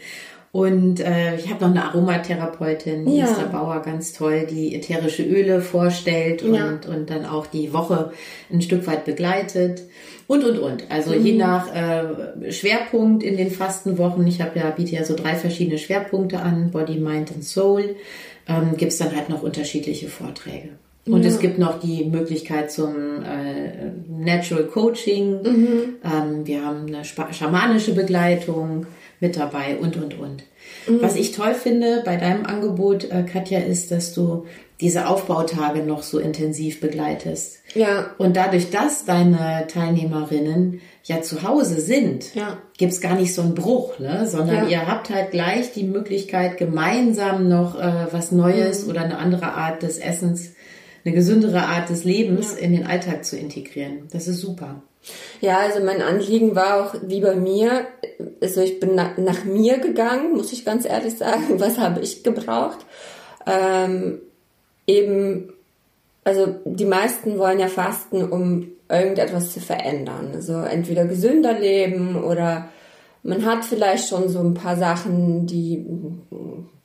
Und 0.51 1.01
äh, 1.01 1.35
ich 1.35 1.49
habe 1.51 1.65
noch 1.65 1.71
eine 1.71 1.83
Aromatherapeutin, 1.83 3.07
Ja. 3.09 3.25
Esther 3.25 3.47
Bauer, 3.47 3.81
ganz 3.81 4.13
toll, 4.13 4.47
die 4.49 4.73
ätherische 4.73 5.23
Öle 5.23 5.59
vorstellt 5.61 6.43
und, 6.43 6.55
Ja. 6.55 6.79
und 6.89 7.09
dann 7.09 7.25
auch 7.25 7.45
die 7.45 7.73
Woche 7.73 8.13
ein 8.51 8.61
Stück 8.61 8.87
weit 8.87 9.03
begleitet. 9.03 9.83
Und, 10.27 10.43
und, 10.43 10.57
und. 10.59 10.83
Also 10.89 11.13
je 11.13 11.33
Mhm. 11.33 11.37
nach 11.37 11.75
äh, 11.75 12.51
Schwerpunkt 12.51 13.23
in 13.23 13.37
den 13.37 13.51
Fastenwochen, 13.51 14.25
ich 14.25 14.41
habe 14.41 14.57
ja, 14.57 14.69
biete 14.71 14.95
ja 14.95 15.03
so 15.03 15.15
drei 15.15 15.35
verschiedene 15.35 15.77
Schwerpunkte 15.77 16.39
an, 16.39 16.71
Body, 16.71 16.95
Mind 16.95 17.31
und 17.31 17.43
Soul, 17.43 17.95
ähm, 18.47 18.75
gibt's 18.77 18.97
dann 18.97 19.15
halt 19.15 19.29
noch 19.29 19.43
unterschiedliche 19.43 20.07
Vorträge. 20.07 20.69
Und 21.07 21.23
es 21.23 21.39
gibt 21.39 21.59
noch 21.59 21.79
die 21.79 22.05
Möglichkeit 22.05 22.71
zum 22.71 22.95
äh, 23.23 23.91
Natural 24.09 24.63
Coaching. 24.63 25.39
Ähm, 26.03 26.47
wir 26.47 26.65
haben 26.65 26.87
eine 26.87 27.05
schamanische 27.05 27.93
Begleitung 27.93 28.87
mit 29.19 29.37
dabei 29.37 29.77
und, 29.79 29.97
und, 29.97 30.17
und. 30.17 30.43
Was 30.87 31.15
ich 31.15 31.31
toll 31.31 31.53
finde 31.53 32.01
bei 32.03 32.15
deinem 32.15 32.45
Angebot, 32.45 33.11
äh, 33.11 33.21
Katja, 33.21 33.59
ist, 33.59 33.91
dass 33.91 34.15
du 34.15 34.45
diese 34.81 35.07
Aufbautage 35.07 35.79
noch 35.83 36.03
so 36.03 36.19
intensiv 36.19 36.81
begleitest. 36.81 37.57
Ja. 37.73 38.11
Und 38.17 38.35
dadurch, 38.35 38.71
dass 38.71 39.05
deine 39.05 39.65
Teilnehmerinnen 39.67 40.81
ja 41.03 41.21
zu 41.21 41.43
Hause 41.43 41.79
sind, 41.79 42.35
Ja. 42.35 42.57
gibt's 42.77 42.99
gar 42.99 43.15
nicht 43.15 43.33
so 43.33 43.41
einen 43.41 43.55
Bruch, 43.55 43.99
ne? 43.99 44.27
sondern 44.27 44.69
Ja. 44.69 44.81
ihr 44.81 44.87
habt 44.87 45.09
halt 45.09 45.31
gleich 45.31 45.71
die 45.73 45.83
Möglichkeit, 45.83 46.57
gemeinsam 46.57 47.47
noch 47.47 47.79
äh, 47.79 48.07
was 48.11 48.31
Neues 48.31 48.87
oder 48.87 49.01
eine 49.01 49.17
andere 49.17 49.53
Art 49.53 49.81
des 49.83 49.97
Essens, 49.97 50.51
eine 51.05 51.13
gesündere 51.13 51.63
Art 51.63 51.89
des 51.89 52.03
Lebens 52.03 52.53
in 52.53 52.71
den 52.73 52.85
Alltag 52.87 53.23
zu 53.25 53.37
integrieren. 53.37 54.07
Das 54.11 54.27
ist 54.27 54.39
super. 54.41 54.81
Ja, 55.39 55.59
also 55.59 55.83
mein 55.85 56.01
Anliegen 56.01 56.55
war 56.55 56.83
auch, 56.83 56.95
wie 57.05 57.21
bei 57.21 57.35
mir, 57.35 57.85
also 58.41 58.61
ich 58.61 58.79
bin 58.79 58.95
nach, 58.95 59.15
nach 59.17 59.45
mir 59.45 59.77
gegangen, 59.77 60.33
muss 60.33 60.51
ich 60.51 60.65
ganz 60.65 60.85
ehrlich 60.85 61.15
sagen. 61.17 61.43
Was 61.59 61.77
habe 61.77 62.01
ich 62.01 62.23
gebraucht? 62.23 62.79
Ähm, 63.45 64.19
eben, 64.87 65.53
also 66.23 66.55
die 66.65 66.85
meisten 66.85 67.37
wollen 67.37 67.59
ja 67.59 67.67
fasten, 67.67 68.23
um 68.23 68.71
irgendetwas 68.89 69.51
zu 69.51 69.59
verändern. 69.59 70.31
Also 70.33 70.53
entweder 70.53 71.05
gesünder 71.05 71.57
leben 71.57 72.23
oder 72.23 72.69
man 73.23 73.43
hat 73.45 73.65
vielleicht 73.65 74.07
schon 74.07 74.29
so 74.29 74.39
ein 74.39 74.53
paar 74.53 74.77
Sachen, 74.77 75.47
die 75.47 75.85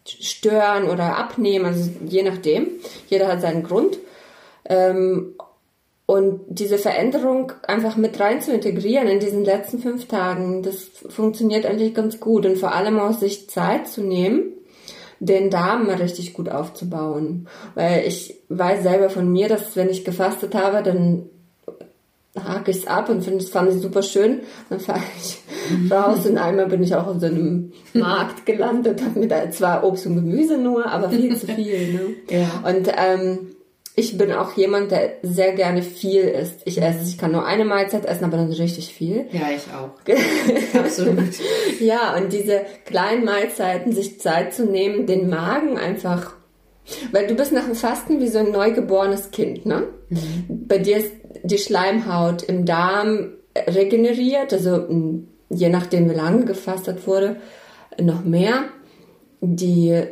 stören 0.06 0.88
oder 0.88 1.16
abnehmen, 1.16 1.66
also 1.66 1.90
je 2.06 2.22
nachdem. 2.22 2.68
Jeder 3.08 3.28
hat 3.28 3.42
seinen 3.42 3.62
Grund. 3.62 3.98
Ähm, 4.64 5.34
und 6.06 6.40
diese 6.48 6.78
Veränderung 6.78 7.52
einfach 7.68 7.96
mit 7.96 8.18
rein 8.18 8.40
zu 8.40 8.52
integrieren 8.52 9.06
in 9.06 9.20
diesen 9.20 9.44
letzten 9.44 9.78
fünf 9.78 10.08
Tagen, 10.08 10.62
das 10.62 10.90
funktioniert 11.08 11.66
eigentlich 11.66 11.94
ganz 11.94 12.18
gut. 12.18 12.46
Und 12.46 12.58
vor 12.58 12.74
allem 12.74 12.98
auch 12.98 13.16
sich 13.16 13.48
Zeit 13.48 13.86
zu 13.86 14.02
nehmen, 14.02 14.54
den 15.20 15.50
Darm 15.50 15.86
mal 15.86 15.96
richtig 15.96 16.32
gut 16.32 16.48
aufzubauen. 16.48 17.46
Weil 17.74 18.04
ich 18.06 18.34
weiß 18.48 18.82
selber 18.82 19.10
von 19.10 19.30
mir, 19.30 19.48
dass 19.48 19.76
wenn 19.76 19.90
ich 19.90 20.04
gefastet 20.04 20.54
habe, 20.54 20.82
dann 20.82 21.26
hake 22.38 22.70
ich 22.70 22.78
es 22.78 22.86
ab 22.86 23.08
und 23.08 23.22
finde 23.22 23.38
es 23.38 23.50
fand 23.50 23.72
ich 23.72 23.80
super 23.80 24.02
schön. 24.02 24.40
Dann 24.70 24.80
fahre 24.80 25.02
ich 25.20 25.38
raus 25.90 26.26
und 26.26 26.38
einmal 26.38 26.66
bin 26.66 26.82
ich 26.82 26.94
auch 26.94 27.06
auf 27.06 27.20
so 27.20 27.26
einem 27.26 27.72
Markt 27.92 28.46
gelandet, 28.46 29.02
habe 29.02 29.20
mir 29.20 29.28
da 29.28 29.50
zwar 29.50 29.84
Obst 29.84 30.06
und 30.06 30.16
Gemüse 30.16 30.56
nur, 30.56 30.86
aber 30.86 31.10
viel 31.10 31.36
zu 31.36 31.46
viel. 31.46 31.92
Ne? 31.92 32.00
Ja. 32.30 32.68
Und 32.68 32.88
ähm, 32.96 33.38
ich 34.00 34.16
bin 34.16 34.32
auch 34.32 34.56
jemand, 34.56 34.90
der 34.90 35.18
sehr 35.22 35.52
gerne 35.52 35.82
viel 35.82 36.22
isst. 36.22 36.62
Ich 36.64 36.80
esse, 36.80 37.06
ich 37.06 37.18
kann 37.18 37.32
nur 37.32 37.44
eine 37.44 37.64
Mahlzeit 37.64 38.06
essen, 38.06 38.24
aber 38.24 38.38
dann 38.38 38.50
richtig 38.50 38.92
viel. 38.94 39.26
Ja, 39.30 39.48
ich 39.54 39.72
auch. 39.72 39.90
Absolut. 40.78 41.34
Ja, 41.80 42.16
und 42.16 42.32
diese 42.32 42.62
kleinen 42.86 43.24
Mahlzeiten, 43.24 43.92
sich 43.92 44.18
Zeit 44.18 44.54
zu 44.54 44.64
nehmen, 44.64 45.06
den 45.06 45.28
Magen 45.28 45.76
einfach, 45.76 46.34
weil 47.12 47.26
du 47.26 47.34
bist 47.34 47.52
nach 47.52 47.66
dem 47.66 47.74
Fasten 47.74 48.20
wie 48.20 48.28
so 48.28 48.38
ein 48.38 48.50
neugeborenes 48.50 49.30
Kind, 49.30 49.66
ne? 49.66 49.84
Bei 50.48 50.78
dir 50.78 50.96
ist 50.96 51.12
die 51.42 51.58
Schleimhaut 51.58 52.42
im 52.42 52.64
Darm 52.64 53.34
regeneriert, 53.54 54.52
also 54.52 54.86
je 55.50 55.68
nachdem 55.68 56.08
wie 56.10 56.14
lange 56.14 56.46
gefastet 56.46 57.06
wurde, 57.06 57.36
noch 58.00 58.24
mehr. 58.24 58.64
Die 59.42 60.04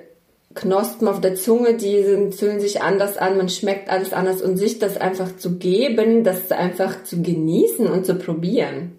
Knospen 0.55 1.09
auf 1.09 1.21
der 1.21 1.35
Zunge, 1.35 1.75
die 1.75 2.03
sind, 2.03 2.35
fühlen 2.35 2.59
sich 2.59 2.83
anders 2.83 3.17
an, 3.17 3.37
man 3.37 3.49
schmeckt 3.49 3.91
alles 3.91 4.13
anders 4.13 4.41
und 4.43 4.57
sich 4.57 4.79
das 4.79 4.97
einfach 4.97 5.37
zu 5.37 5.59
geben, 5.59 6.25
das 6.25 6.51
einfach 6.51 7.05
zu 7.05 7.23
genießen 7.23 7.87
und 7.87 8.07
zu 8.07 8.15
probieren. 8.15 8.99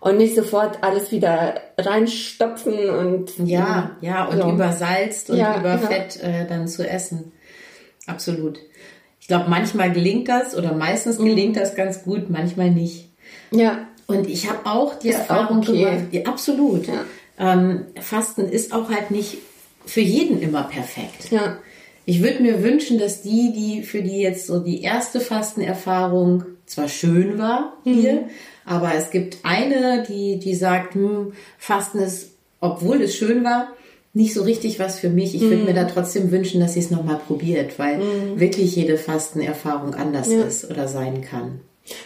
Und 0.00 0.16
nicht 0.16 0.34
sofort 0.34 0.82
alles 0.82 1.12
wieder 1.12 1.60
reinstopfen 1.76 2.88
und 2.90 3.36
Ja, 3.46 3.96
ja, 4.00 4.24
und 4.24 4.40
So. 4.40 4.50
übersalzt 4.50 5.30
und 5.30 5.36
Ja, 5.38 5.58
überfett 5.60 6.22
äh, 6.22 6.46
dann 6.46 6.66
zu 6.66 6.88
essen. 6.88 7.32
Absolut. 8.06 8.58
Ich 9.20 9.28
glaube, 9.28 9.50
manchmal 9.50 9.92
gelingt 9.92 10.28
das 10.28 10.56
oder 10.56 10.72
meistens 10.72 11.18
gelingt 11.18 11.56
das 11.56 11.74
ganz 11.74 12.02
gut, 12.04 12.30
manchmal 12.30 12.70
nicht. 12.70 13.10
ja, 13.50 13.86
Und 14.06 14.28
ich 14.28 14.48
habe 14.48 14.60
auch 14.64 14.94
die 14.94 15.10
Erfahrung 15.10 15.58
okay. 15.58 15.72
gemacht, 15.84 16.04
ja, 16.12 16.22
absolut. 16.22 16.86
Ja. 16.86 17.04
Ähm, 17.38 17.84
Fasten 18.00 18.48
ist 18.48 18.72
auch 18.72 18.90
halt 18.90 19.10
nicht 19.10 19.38
für 19.88 20.00
jeden 20.00 20.40
immer 20.40 20.64
perfekt. 20.64 21.30
ja, 21.30 21.58
Ich 22.04 22.22
würde 22.22 22.42
mir 22.42 22.62
wünschen, 22.62 22.98
dass 22.98 23.22
die, 23.22 23.52
die 23.52 23.82
für 23.82 24.02
die 24.02 24.18
jetzt 24.20 24.46
so 24.46 24.60
die 24.60 24.82
erste 24.82 25.20
Fastenerfahrung 25.20 26.44
zwar 26.66 26.88
schön 26.88 27.38
war 27.38 27.74
hier, 27.84 28.28
aber 28.64 28.94
es 28.94 29.10
gibt 29.10 29.38
eine, 29.42 30.04
die, 30.08 30.38
die 30.38 30.54
sagt, 30.54 30.94
hm, 30.94 31.32
Fasten 31.58 31.98
ist, 31.98 32.32
obwohl 32.60 33.00
es 33.02 33.16
schön 33.16 33.42
war, 33.44 33.68
nicht 34.14 34.34
so 34.34 34.42
richtig 34.42 34.78
was 34.78 34.98
für 34.98 35.10
mich. 35.10 35.34
Ich 35.34 35.42
würde 35.42 35.64
mir 35.64 35.74
da 35.74 35.84
trotzdem 35.84 36.30
wünschen, 36.30 36.60
dass 36.60 36.74
sie 36.74 36.80
es 36.80 36.90
nochmal 36.90 37.20
probiert, 37.26 37.78
weil 37.78 38.00
wirklich 38.36 38.74
jede 38.76 38.96
Fastenerfahrung 38.98 39.94
anders 39.94 40.28
Ja. 40.30 40.42
ist 40.42 40.70
oder 40.70 40.88
sein 40.88 41.22
kann. 41.22 41.60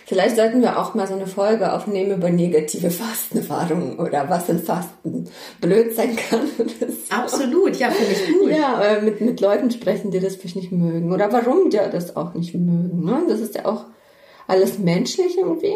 Vielleicht 0.06 0.36
sollten 0.36 0.62
wir 0.62 0.78
auch 0.78 0.94
mal 0.94 1.06
so 1.06 1.14
eine 1.14 1.26
Folge 1.26 1.72
aufnehmen 1.72 2.18
über 2.18 2.30
negative 2.30 2.90
Fastenerfahrungen 2.90 3.98
oder 3.98 4.28
was 4.28 4.48
in 4.48 4.58
Fasten 4.58 5.28
blöd 5.60 5.94
sein 5.94 6.16
kann. 6.16 6.46
so. 6.56 7.14
Absolut, 7.14 7.76
ja, 7.76 7.90
finde 7.90 8.12
ich 8.12 8.38
gut. 8.38 8.50
Ja, 8.50 9.00
mit, 9.02 9.20
mit 9.20 9.40
Leuten 9.40 9.70
sprechen, 9.70 10.10
die 10.10 10.20
das 10.20 10.36
vielleicht 10.36 10.56
nicht 10.56 10.72
mögen. 10.72 11.12
Oder 11.12 11.32
warum 11.32 11.70
die 11.70 11.76
das 11.76 12.16
auch 12.16 12.34
nicht 12.34 12.54
mögen. 12.54 13.04
Ne? 13.04 13.22
Das 13.28 13.40
ist 13.40 13.54
ja 13.54 13.66
auch 13.66 13.84
alles 14.46 14.78
menschlich 14.78 15.38
irgendwie. 15.38 15.74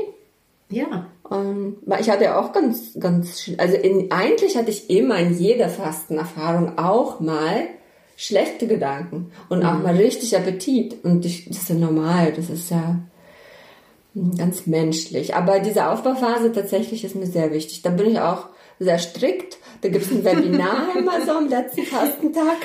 Ja. 0.68 1.06
Und 1.22 1.76
ich 2.00 2.10
hatte 2.10 2.24
ja 2.24 2.40
auch 2.40 2.52
ganz, 2.52 2.98
ganz, 2.98 3.50
also 3.58 3.76
in, 3.76 4.10
eigentlich 4.10 4.56
hatte 4.56 4.70
ich 4.70 4.90
immer 4.90 5.18
in 5.18 5.36
jeder 5.36 5.68
Fastenerfahrung 5.68 6.78
auch 6.78 7.20
mal 7.20 7.68
schlechte 8.16 8.66
Gedanken 8.66 9.30
und 9.48 9.64
auch 9.64 9.82
mal 9.82 9.94
richtig 9.94 10.36
Appetit. 10.36 11.04
Und 11.04 11.24
ich, 11.24 11.46
das 11.46 11.58
ist 11.58 11.68
ja 11.68 11.74
normal, 11.74 12.32
das 12.32 12.50
ist 12.50 12.70
ja, 12.70 13.00
ganz 14.36 14.66
menschlich. 14.66 15.34
Aber 15.34 15.60
diese 15.60 15.88
Aufbauphase 15.88 16.52
tatsächlich 16.52 17.04
ist 17.04 17.14
mir 17.14 17.26
sehr 17.26 17.52
wichtig. 17.52 17.82
Da 17.82 17.90
bin 17.90 18.10
ich 18.10 18.18
auch 18.18 18.46
sehr 18.78 18.98
strikt. 18.98 19.58
Da 19.82 19.88
gibt 19.88 20.06
es 20.06 20.10
ein 20.10 20.24
Webinar 20.24 20.88
immer 20.98 21.24
so 21.24 21.32
am 21.32 21.48
letzten 21.48 21.84
Fastentag. 21.84 22.56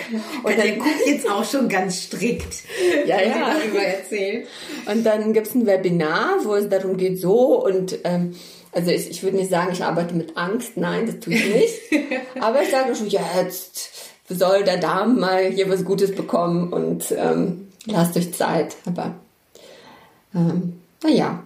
Und 0.44 0.58
dann 0.58 0.80
guckt 0.80 1.06
jetzt 1.06 1.30
auch 1.30 1.44
schon 1.44 1.68
ganz 1.68 2.04
strikt. 2.04 2.64
Ja, 3.06 3.22
ja. 3.22 3.54
Darüber 3.54 3.80
erzählen. 3.80 4.46
Und 4.86 5.04
dann 5.06 5.34
gibt 5.34 5.48
es 5.48 5.56
ein 5.56 5.66
Webinar, 5.66 6.38
wo 6.44 6.56
es 6.56 6.70
darum 6.70 6.98
geht, 6.98 7.20
so 7.20 7.64
und 7.64 7.98
ähm, 8.04 8.36
also 8.72 8.92
ich, 8.92 9.10
ich 9.10 9.24
würde 9.24 9.38
nicht 9.38 9.50
sagen, 9.50 9.72
ich 9.74 9.84
arbeite 9.84 10.16
mit 10.16 10.38
Angst. 10.38 10.78
Nein, 10.78 11.06
das 11.06 11.20
tue 11.20 11.34
ich 11.34 11.54
nicht. 11.54 12.20
Aber 12.40 12.62
ich 12.62 12.70
sage 12.70 12.96
schon, 12.96 13.08
jetzt 13.08 13.90
soll 14.30 14.64
der 14.64 14.78
Darm 14.78 15.20
mal 15.20 15.46
hier 15.52 15.70
was 15.70 15.84
Gutes 15.84 16.16
bekommen 16.16 16.72
und 16.72 17.12
ähm, 17.12 17.68
lasst 17.86 18.16
euch 18.16 18.34
Zeit. 18.34 18.76
Aber 18.86 19.16
ähm, 20.34 20.81
naja. 21.04 21.44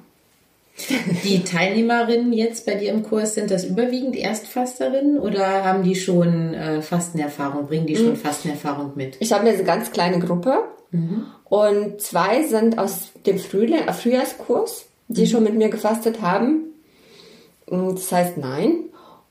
Die 1.24 1.44
Teilnehmerinnen 1.46 2.34
jetzt 2.34 2.66
bei 2.66 2.76
dir 2.76 2.92
im 2.92 3.04
Kurs, 3.04 3.36
sind 3.36 3.50
das 3.50 3.64
überwiegend 3.64 4.16
Erstfasterinnen 4.16 5.20
oder 5.20 5.64
haben 5.64 5.84
die 5.84 5.96
schon 5.96 6.54
äh, 6.54 6.82
Fastenerfahrung, 6.82 7.68
bringen 7.68 7.88
die 7.88 7.96
schon 7.96 8.10
mhm. 8.10 8.18
Fastenerfahrung 8.18 8.92
mit? 8.96 9.16
Ich 9.20 9.32
habe 9.32 9.48
eine 9.48 9.64
ganz 9.64 9.92
kleine 9.92 10.20
Gruppe 10.20 10.64
mhm. 10.92 11.28
und 11.46 12.02
zwei 12.02 12.44
sind 12.44 12.78
aus 12.78 13.12
dem 13.26 13.40
Frühling, 13.40 13.88
äh, 13.88 13.94
Frühjahrskurs, 13.94 14.88
die 15.08 15.22
mhm. 15.22 15.28
schon 15.28 15.44
mit 15.44 15.56
mir 15.56 15.70
gefastet 15.70 16.22
haben. 16.22 16.66
Das 17.68 18.12
heißt 18.12 18.38
nein. 18.38 18.76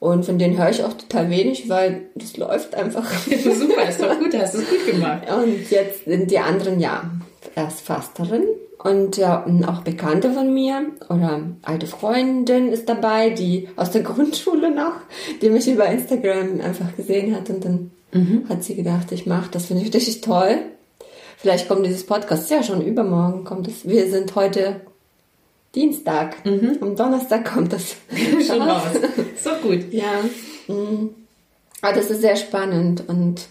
Und 0.00 0.26
von 0.26 0.38
denen 0.38 0.58
höre 0.58 0.68
ich 0.68 0.84
auch 0.84 0.92
total 0.92 1.30
wenig, 1.30 1.68
weil 1.68 2.06
das 2.14 2.36
läuft 2.36 2.74
einfach. 2.74 3.10
Super, 3.26 3.88
ist 3.88 4.02
doch 4.02 4.18
gut, 4.18 4.34
hast 4.36 4.54
du 4.54 4.58
es 4.58 4.68
gut 4.68 4.86
gemacht. 4.86 5.22
Und 5.30 5.70
jetzt 5.70 6.04
sind 6.04 6.30
die 6.30 6.38
anderen 6.38 6.80
ja 6.80 7.10
erst 7.54 7.82
Fasterin 7.82 8.44
und 8.84 9.16
ja, 9.16 9.46
auch 9.66 9.80
Bekannte 9.80 10.30
von 10.32 10.52
mir 10.52 10.92
oder 11.08 11.40
alte 11.62 11.86
Freundin 11.86 12.68
ist 12.68 12.86
dabei, 12.86 13.30
die 13.30 13.66
aus 13.76 13.90
der 13.90 14.02
Grundschule 14.10 14.70
noch, 14.70 14.92
die 15.40 15.48
mich 15.48 15.66
über 15.66 15.86
Instagram 15.86 16.60
einfach 16.60 16.94
gesehen 16.94 17.34
hat 17.34 17.48
und 17.48 17.64
dann 17.64 17.90
mhm. 18.12 18.46
hat 18.46 18.62
sie 18.62 18.74
gedacht, 18.76 19.10
ich 19.10 19.24
mache 19.24 19.50
das, 19.50 19.66
finde 19.66 19.84
ich 19.84 19.94
richtig 19.94 20.20
toll. 20.20 20.58
Vielleicht 21.38 21.66
kommt 21.66 21.86
dieses 21.86 22.04
Podcast, 22.04 22.50
ja 22.50 22.62
schon 22.62 22.82
übermorgen 22.82 23.44
kommt 23.44 23.68
es. 23.68 23.88
Wir 23.88 24.10
sind 24.10 24.34
heute 24.34 24.82
Dienstag. 25.74 26.44
Mhm. 26.44 26.76
Am 26.82 26.94
Donnerstag 26.94 27.52
kommt 27.54 27.72
das 27.72 27.96
schon 28.46 28.60
raus. 28.60 28.82
So 29.42 29.50
gut. 29.66 29.92
Ja. 29.92 30.12
Mhm. 30.68 31.10
Aber 31.80 31.94
das 31.94 32.10
ist 32.10 32.20
sehr 32.20 32.36
spannend 32.36 33.04
und 33.08 33.46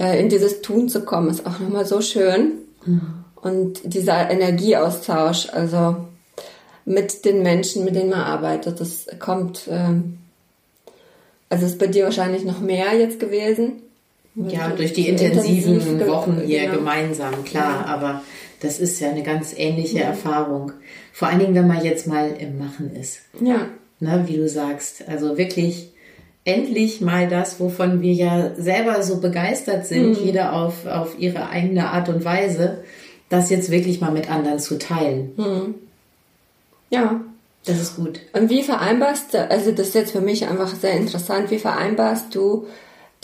äh, 0.00 0.18
in 0.20 0.30
dieses 0.30 0.62
Tun 0.62 0.88
zu 0.88 1.04
kommen 1.04 1.28
ist 1.28 1.46
auch 1.46 1.60
nochmal 1.60 1.84
so 1.84 2.00
schön. 2.00 2.52
Mhm. 2.86 3.25
Und 3.36 3.80
dieser 3.84 4.30
Energieaustausch, 4.30 5.48
also 5.52 5.96
mit 6.84 7.24
den 7.24 7.42
Menschen, 7.42 7.84
mit 7.84 7.94
denen 7.94 8.10
man 8.10 8.20
arbeitet, 8.20 8.80
das 8.80 9.06
kommt, 9.18 9.68
äh, 9.68 10.00
also 11.48 11.66
ist 11.66 11.78
bei 11.78 11.86
dir 11.86 12.04
wahrscheinlich 12.04 12.44
noch 12.44 12.60
mehr 12.60 12.96
jetzt 12.96 13.20
gewesen. 13.20 13.82
Ja, 14.34 14.68
durch 14.68 14.92
die 14.92 15.08
intensiven 15.08 15.80
intensiv 15.80 16.08
Wochen 16.08 16.42
hier 16.44 16.62
genau. 16.62 16.74
gemeinsam, 16.74 17.44
klar, 17.44 17.86
ja. 17.86 17.86
aber 17.86 18.22
das 18.60 18.78
ist 18.80 19.00
ja 19.00 19.10
eine 19.10 19.22
ganz 19.22 19.54
ähnliche 19.56 20.00
ja. 20.00 20.06
Erfahrung. 20.06 20.72
Vor 21.12 21.28
allen 21.28 21.38
Dingen, 21.38 21.54
wenn 21.54 21.66
man 21.66 21.82
jetzt 21.82 22.06
mal 22.06 22.34
im 22.38 22.58
Machen 22.58 22.94
ist. 22.94 23.20
Ja. 23.40 23.68
Ne, 23.98 24.24
wie 24.26 24.36
du 24.36 24.46
sagst. 24.46 25.08
Also 25.08 25.38
wirklich 25.38 25.90
endlich 26.44 27.00
mal 27.00 27.28
das, 27.28 27.58
wovon 27.60 28.02
wir 28.02 28.12
ja 28.12 28.50
selber 28.56 29.02
so 29.02 29.20
begeistert 29.20 29.86
sind, 29.86 30.20
mhm. 30.20 30.26
jeder 30.26 30.52
auf, 30.52 30.86
auf 30.86 31.18
ihre 31.18 31.48
eigene 31.48 31.90
Art 31.90 32.10
und 32.10 32.24
Weise, 32.24 32.84
das 33.28 33.50
jetzt 33.50 33.70
wirklich 33.70 34.00
mal 34.00 34.12
mit 34.12 34.30
anderen 34.30 34.58
zu 34.58 34.78
teilen. 34.78 35.32
Mhm. 35.36 35.74
Ja. 36.90 37.20
Das 37.64 37.80
ist 37.80 37.96
gut. 37.96 38.20
Und 38.32 38.48
wie 38.48 38.62
vereinbarst 38.62 39.34
du, 39.34 39.50
also 39.50 39.72
das 39.72 39.88
ist 39.88 39.94
jetzt 39.94 40.12
für 40.12 40.20
mich 40.20 40.46
einfach 40.46 40.72
sehr 40.72 40.92
interessant, 40.92 41.50
wie 41.50 41.58
vereinbarst 41.58 42.32
du 42.32 42.66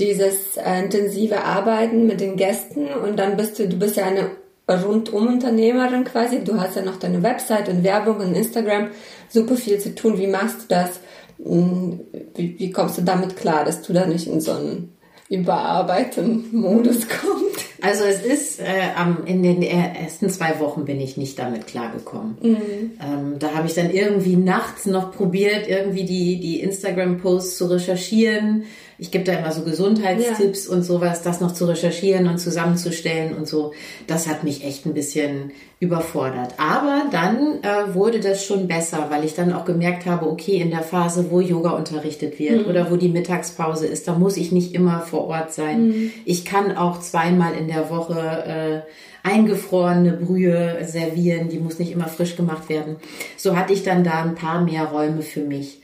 dieses 0.00 0.56
äh, 0.56 0.82
intensive 0.82 1.44
Arbeiten 1.44 2.08
mit 2.08 2.20
den 2.20 2.36
Gästen 2.36 2.88
und 2.88 3.16
dann 3.20 3.36
bist 3.36 3.60
du, 3.60 3.68
du 3.68 3.78
bist 3.78 3.96
ja 3.96 4.06
eine 4.06 4.30
Rundumunternehmerin 4.68 6.04
quasi. 6.04 6.42
Du 6.42 6.60
hast 6.60 6.76
ja 6.76 6.82
noch 6.82 6.98
deine 6.98 7.22
Website 7.22 7.68
und 7.68 7.84
Werbung 7.84 8.16
und 8.16 8.34
Instagram, 8.34 8.88
super 9.28 9.56
viel 9.56 9.78
zu 9.78 9.94
tun. 9.94 10.18
Wie 10.18 10.26
machst 10.26 10.62
du 10.62 10.66
das? 10.68 11.00
Hm, 11.42 12.00
wie, 12.34 12.58
wie 12.58 12.70
kommst 12.70 12.98
du 12.98 13.02
damit 13.02 13.36
klar, 13.36 13.64
dass 13.64 13.82
du 13.82 13.92
da 13.92 14.06
nicht 14.06 14.26
in 14.26 14.40
so 14.40 14.52
einen 14.52 14.96
überarbeiteten 15.28 16.48
Modus 16.52 17.06
kommst? 17.20 17.71
Also 17.82 18.04
es 18.04 18.22
ist, 18.22 18.60
äh, 18.60 18.90
in 19.26 19.42
den 19.42 19.60
ersten 19.60 20.30
zwei 20.30 20.60
Wochen 20.60 20.84
bin 20.84 21.00
ich 21.00 21.16
nicht 21.16 21.38
damit 21.38 21.66
klargekommen. 21.66 22.38
Mhm. 22.40 22.90
Ähm, 23.04 23.38
da 23.40 23.54
habe 23.54 23.66
ich 23.66 23.74
dann 23.74 23.90
irgendwie 23.90 24.36
nachts 24.36 24.86
noch 24.86 25.12
probiert, 25.12 25.68
irgendwie 25.68 26.04
die, 26.04 26.38
die 26.38 26.60
Instagram-Posts 26.60 27.58
zu 27.58 27.66
recherchieren. 27.66 28.64
Ich 28.98 29.10
gebe 29.10 29.24
da 29.24 29.32
immer 29.32 29.52
so 29.52 29.62
Gesundheitstipps 29.62 30.66
ja. 30.66 30.72
und 30.72 30.82
sowas, 30.82 31.22
das 31.22 31.40
noch 31.40 31.52
zu 31.52 31.66
recherchieren 31.66 32.28
und 32.28 32.38
zusammenzustellen 32.38 33.34
und 33.34 33.48
so. 33.48 33.72
Das 34.06 34.26
hat 34.26 34.44
mich 34.44 34.64
echt 34.64 34.86
ein 34.86 34.94
bisschen 34.94 35.52
überfordert. 35.80 36.54
Aber 36.58 37.06
dann 37.10 37.58
äh, 37.62 37.94
wurde 37.94 38.20
das 38.20 38.44
schon 38.44 38.68
besser, 38.68 39.06
weil 39.10 39.24
ich 39.24 39.34
dann 39.34 39.52
auch 39.52 39.64
gemerkt 39.64 40.06
habe, 40.06 40.30
okay, 40.30 40.58
in 40.58 40.70
der 40.70 40.82
Phase, 40.82 41.30
wo 41.30 41.40
Yoga 41.40 41.70
unterrichtet 41.70 42.38
wird 42.38 42.62
mhm. 42.62 42.70
oder 42.70 42.90
wo 42.90 42.96
die 42.96 43.08
Mittagspause 43.08 43.86
ist, 43.86 44.06
da 44.06 44.14
muss 44.14 44.36
ich 44.36 44.52
nicht 44.52 44.74
immer 44.74 45.00
vor 45.00 45.26
Ort 45.26 45.52
sein. 45.52 45.88
Mhm. 45.88 46.10
Ich 46.24 46.44
kann 46.44 46.76
auch 46.76 47.00
zweimal 47.00 47.54
in 47.54 47.66
der 47.66 47.90
Woche 47.90 48.84
äh, 48.86 49.28
eingefrorene 49.28 50.12
Brühe 50.12 50.78
servieren, 50.84 51.48
die 51.48 51.58
muss 51.58 51.78
nicht 51.78 51.92
immer 51.92 52.08
frisch 52.08 52.36
gemacht 52.36 52.68
werden. 52.68 52.96
So 53.36 53.56
hatte 53.56 53.72
ich 53.72 53.82
dann 53.82 54.04
da 54.04 54.22
ein 54.22 54.34
paar 54.34 54.62
mehr 54.62 54.84
Räume 54.84 55.22
für 55.22 55.42
mich. 55.42 55.80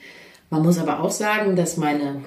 Man 0.51 0.63
muss 0.63 0.79
aber 0.79 1.01
auch 1.01 1.11
sagen, 1.11 1.57
dass 1.57 1.77
meine 1.77 2.23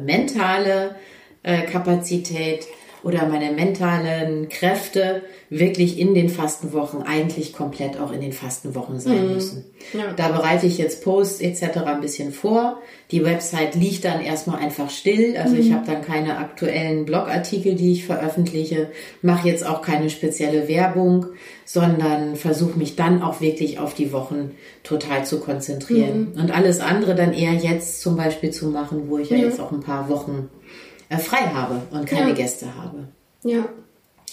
mentale 0.00 0.96
äh, 1.42 1.62
Kapazität 1.62 2.66
oder 3.02 3.26
meine 3.26 3.50
mentalen 3.52 4.48
Kräfte 4.48 5.22
wirklich 5.50 5.98
in 5.98 6.14
den 6.14 6.28
Fastenwochen 6.28 7.02
eigentlich 7.02 7.52
komplett 7.52 7.98
auch 7.98 8.12
in 8.12 8.20
den 8.20 8.32
Fastenwochen 8.32 9.00
sein 9.00 9.26
mhm. 9.26 9.34
müssen. 9.34 9.64
Ja. 9.92 10.12
Da 10.16 10.28
bereite 10.28 10.66
ich 10.66 10.78
jetzt 10.78 11.02
Posts 11.02 11.40
etc. 11.40 11.78
ein 11.84 12.00
bisschen 12.00 12.32
vor. 12.32 12.80
Die 13.10 13.24
Website 13.24 13.74
liegt 13.74 14.04
dann 14.04 14.22
erstmal 14.22 14.60
einfach 14.60 14.88
still. 14.88 15.36
Also 15.36 15.54
mhm. 15.54 15.60
ich 15.60 15.72
habe 15.72 15.84
dann 15.84 16.02
keine 16.02 16.38
aktuellen 16.38 17.04
Blogartikel, 17.04 17.74
die 17.74 17.92
ich 17.92 18.06
veröffentliche, 18.06 18.90
mache 19.20 19.48
jetzt 19.48 19.66
auch 19.66 19.82
keine 19.82 20.08
spezielle 20.08 20.68
Werbung, 20.68 21.26
sondern 21.64 22.36
versuche 22.36 22.78
mich 22.78 22.96
dann 22.96 23.22
auch 23.22 23.40
wirklich 23.40 23.78
auf 23.78 23.94
die 23.94 24.12
Wochen 24.12 24.52
total 24.84 25.26
zu 25.26 25.40
konzentrieren. 25.40 26.32
Mhm. 26.34 26.40
Und 26.40 26.50
alles 26.54 26.80
andere 26.80 27.14
dann 27.14 27.32
eher 27.32 27.52
jetzt 27.52 28.00
zum 28.00 28.16
Beispiel 28.16 28.52
zu 28.52 28.68
machen, 28.68 29.08
wo 29.08 29.18
ich 29.18 29.30
ja, 29.30 29.36
ja 29.36 29.44
jetzt 29.44 29.60
auch 29.60 29.72
ein 29.72 29.80
paar 29.80 30.08
Wochen 30.08 30.48
frei 31.18 31.48
habe 31.54 31.82
und 31.90 32.06
keine 32.06 32.30
ja. 32.30 32.34
Gäste 32.34 32.66
habe. 32.76 33.08
Ja. 33.44 33.64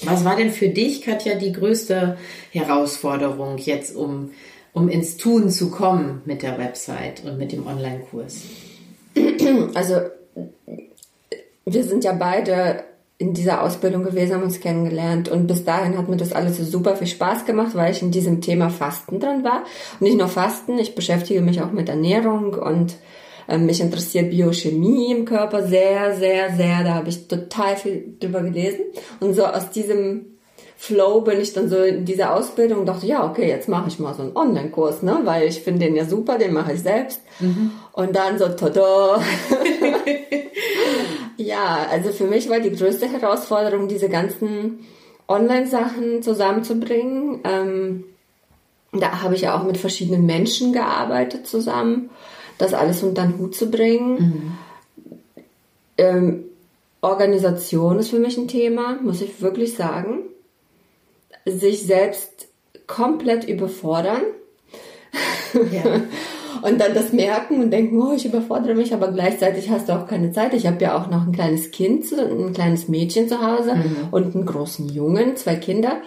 Was 0.04 0.24
war 0.24 0.36
denn 0.36 0.52
für 0.52 0.70
dich, 0.70 1.02
Katja, 1.02 1.36
die 1.36 1.52
größte 1.52 2.18
Herausforderung 2.52 3.58
jetzt, 3.58 3.96
um, 3.96 4.32
um 4.72 4.88
ins 4.88 5.18
Tun 5.18 5.50
zu 5.50 5.72
kommen 5.72 6.22
mit 6.26 6.42
der 6.42 6.58
Website 6.58 7.24
und 7.26 7.38
mit 7.38 7.52
dem 7.52 7.68
Online-Kurs? 7.68 8.44
Also, 9.74 9.96
wir 11.66 11.84
sind 11.84 12.04
ja 12.04 12.14
beide 12.14 12.84
in 13.18 13.34
dieser 13.34 13.62
Ausbildung 13.64 14.04
gewesen, 14.04 14.34
haben 14.34 14.44
uns 14.44 14.62
kennengelernt 14.62 15.28
und 15.28 15.48
bis 15.48 15.66
dahin 15.66 15.98
hat 15.98 16.08
mir 16.08 16.16
das 16.16 16.32
alles 16.32 16.58
so 16.58 16.64
super 16.64 16.96
viel 16.96 17.08
Spaß 17.08 17.46
gemacht, 17.46 17.76
weil 17.76 17.92
ich 17.92 18.02
in 18.02 18.12
diesem 18.12 18.40
Thema 18.40 18.70
Fasten 18.70 19.20
drin 19.20 19.44
war. 19.44 19.64
Und 20.00 20.02
nicht 20.04 20.18
nur 20.18 20.30
Fasten, 20.30 20.80
ich 20.80 20.96
beschäftige 20.96 21.42
mich 21.42 21.62
auch 21.62 21.72
mit 21.72 21.90
Ernährung 21.90 22.54
und 22.54 22.96
mich 23.58 23.82
interessiert 23.82 24.30
Biochemie 24.30 25.12
im 25.12 25.26
Körper 25.26 25.68
sehr, 25.68 26.16
sehr, 26.16 26.56
sehr. 26.56 26.84
Da 26.84 26.94
habe 26.96 27.10
ich 27.10 27.28
total 27.28 27.76
viel 27.76 28.16
drüber 28.20 28.42
gelesen. 28.42 28.82
Und 29.20 29.34
so 29.34 29.46
aus 29.46 29.72
diesem 29.72 30.38
Flow 30.78 31.22
bin 31.22 31.42
ich 31.42 31.54
dann 31.54 31.68
so 31.68 31.78
in 31.78 32.06
dieser 32.06 32.34
Ausbildung 32.34 32.80
und 32.80 32.86
dachte, 32.86 33.06
ja, 33.06 33.30
okay, 33.30 33.50
jetzt 33.50 33.68
mache 33.68 33.90
ich 33.90 34.00
mal 34.00 34.14
so 34.14 34.24
einen 34.24 34.36
Online-Kurs, 34.36 35.04
ne? 35.04 35.20
Weil 35.24 35.48
ich 35.48 35.62
finde 35.62 35.86
den 35.86 35.96
ja 35.96 36.06
super, 36.06 36.38
den 36.38 36.54
mache 36.54 36.74
ich 36.74 36.82
selbst. 36.82 37.22
Mhm. 37.40 37.72
Und 37.92 38.16
dann 38.16 38.40
so, 38.40 38.48
tada! 38.48 39.22
ja, 41.38 41.86
also 41.92 42.12
für 42.12 42.26
mich 42.26 42.50
war 42.50 42.60
die 42.60 42.72
größte 42.72 43.08
Herausforderung, 43.12 43.90
diese 43.90 44.08
ganzen 44.08 44.86
Online-Sachen 45.28 46.24
zusammenzubringen. 46.24 47.42
Ähm, 47.44 48.04
da 48.94 49.22
habe 49.22 49.36
ich 49.36 49.42
ja 49.42 49.60
auch 49.60 49.64
mit 49.64 49.78
verschiedenen 49.78 50.26
Menschen 50.26 50.72
gearbeitet 50.72 51.46
zusammen 51.46 52.10
das 52.60 52.76
alles 52.76 53.02
unter 53.02 53.24
den 53.24 53.40
Hut 53.40 53.56
zu 53.56 53.72
bringen. 53.72 54.14
Mhm. 54.20 54.58
Ähm, 55.98 56.44
Organisation 57.02 57.98
ist 57.98 58.10
für 58.10 58.20
mich 58.20 58.38
ein 58.38 58.48
Thema, 58.48 59.00
muss 59.02 59.22
ich 59.22 59.42
wirklich 59.42 59.76
sagen. 59.76 60.20
Sich 61.46 61.84
selbst 61.84 62.48
komplett 62.86 63.46
überfordern. 63.46 64.22
Ja. 65.72 66.02
und 66.62 66.80
dann 66.80 66.94
das 66.94 67.14
merken 67.14 67.62
und 67.62 67.72
denken, 67.72 68.02
oh, 68.02 68.14
ich 68.14 68.26
überfordere 68.26 68.76
mich, 68.76 68.94
aber 68.94 69.12
gleichzeitig 69.12 69.70
hast 69.70 69.90
du 69.90 69.94
auch 69.94 70.08
keine 70.08 70.32
Zeit. 70.32 70.54
Ich 70.54 70.68
habe 70.68 70.82
ja 70.82 70.98
auch 70.98 71.10
noch 71.10 71.26
ein 71.26 71.32
kleines 71.32 71.72
Kind, 71.72 72.06
ein 72.12 72.54
kleines 72.54 72.88
Mädchen 72.88 73.28
zu 73.28 73.42
Hause 73.42 73.76
mhm. 73.76 74.08
und 74.12 74.36
einen 74.36 74.46
großen 74.46 74.90
Jungen, 74.90 75.36
zwei 75.36 75.56
Kinder, 75.56 75.98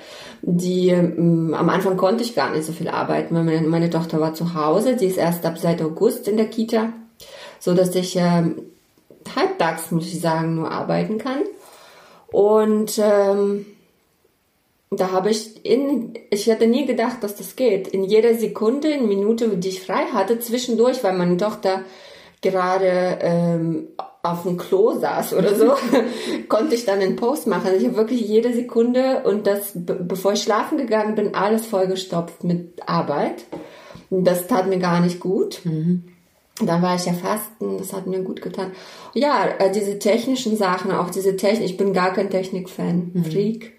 die 0.43 0.88
ähm, 0.88 1.55
am 1.55 1.69
Anfang 1.69 1.97
konnte 1.97 2.25
ich 2.25 2.35
gar 2.35 2.51
nicht 2.51 2.65
so 2.65 2.73
viel 2.73 2.88
arbeiten, 2.88 3.35
weil 3.35 3.45
meine, 3.45 3.67
meine 3.67 3.91
Tochter 3.91 4.21
war 4.21 4.35
zu 4.35 4.55
Hause, 4.55 4.97
die 4.97 5.07
ist 5.07 5.19
erst 5.19 5.47
ab 5.47 5.59
seit 5.59 5.81
August 5.83 6.29
in 6.29 6.37
der 6.37 6.47
Kita, 6.47 6.93
so 7.59 7.75
dass 7.75 7.95
ich 7.95 8.17
äh, 8.17 8.43
halbtags, 9.37 9.91
muss 9.91 10.07
ich 10.07 10.21
sagen, 10.21 10.57
nur 10.57 10.71
arbeiten 10.71 11.19
kann. 11.19 11.43
Und 12.33 12.99
ähm, 12.99 13.67
da 14.99 15.13
habe 15.13 15.31
ich 15.31 15.65
in, 15.65 16.15
ich 16.31 16.47
hätte 16.47 16.67
nie 16.67 16.87
gedacht, 16.87 17.23
dass 17.23 17.37
das 17.37 17.57
geht. 17.57 17.89
In 17.89 18.05
jeder 18.05 18.35
Sekunde, 18.35 18.89
in 18.89 19.09
Minute, 19.09 19.49
die 19.49 19.69
ich 19.69 19.83
frei 19.83 20.07
hatte, 20.13 20.39
zwischendurch, 20.39 21.03
weil 21.03 21.15
meine 21.15 21.37
Tochter 21.37 21.83
gerade 22.41 23.19
ähm, 23.21 23.89
auf 24.23 24.43
dem 24.43 24.57
Klo 24.57 24.99
saß 24.99 25.35
oder 25.35 25.55
so, 25.55 25.73
konnte 26.49 26.75
ich 26.75 26.85
dann 26.85 27.01
einen 27.01 27.17
Post 27.17 27.47
machen. 27.47 27.71
Ich 27.77 27.85
habe 27.85 27.97
wirklich 27.97 28.21
jede 28.21 28.53
Sekunde 28.53 29.23
und 29.25 29.47
das, 29.47 29.73
bevor 29.75 30.35
ich 30.35 30.43
schlafen 30.43 30.79
gegangen 30.79 31.15
bin, 31.15 31.35
alles 31.35 31.67
vollgestopft 31.67 32.45
mit 32.45 32.87
Arbeit. 32.87 33.45
Das 34.11 34.47
tat 34.47 34.67
mir 34.67 34.79
gar 34.79 35.01
nicht 35.01 35.21
gut. 35.21 35.61
Mhm. 35.65 36.05
Dann 36.61 36.83
war 36.83 36.97
ich 36.97 37.07
ja 37.07 37.15
fasten, 37.15 37.79
das 37.79 37.93
hat 37.93 38.07
mir 38.07 38.21
gut 38.21 38.43
getan. 38.43 38.73
Ja, 39.15 39.47
äh, 39.59 39.73
diese 39.73 39.99
technischen 39.99 40.57
Sachen, 40.57 40.93
auch 40.93 41.11
diese 41.11 41.37
Technik, 41.37 41.65
ich 41.65 41.77
bin 41.79 41.95
gar 41.95 42.13
kein 42.13 42.29
Technikfan, 42.29 43.11
mhm. 43.15 43.25
Freak. 43.25 43.73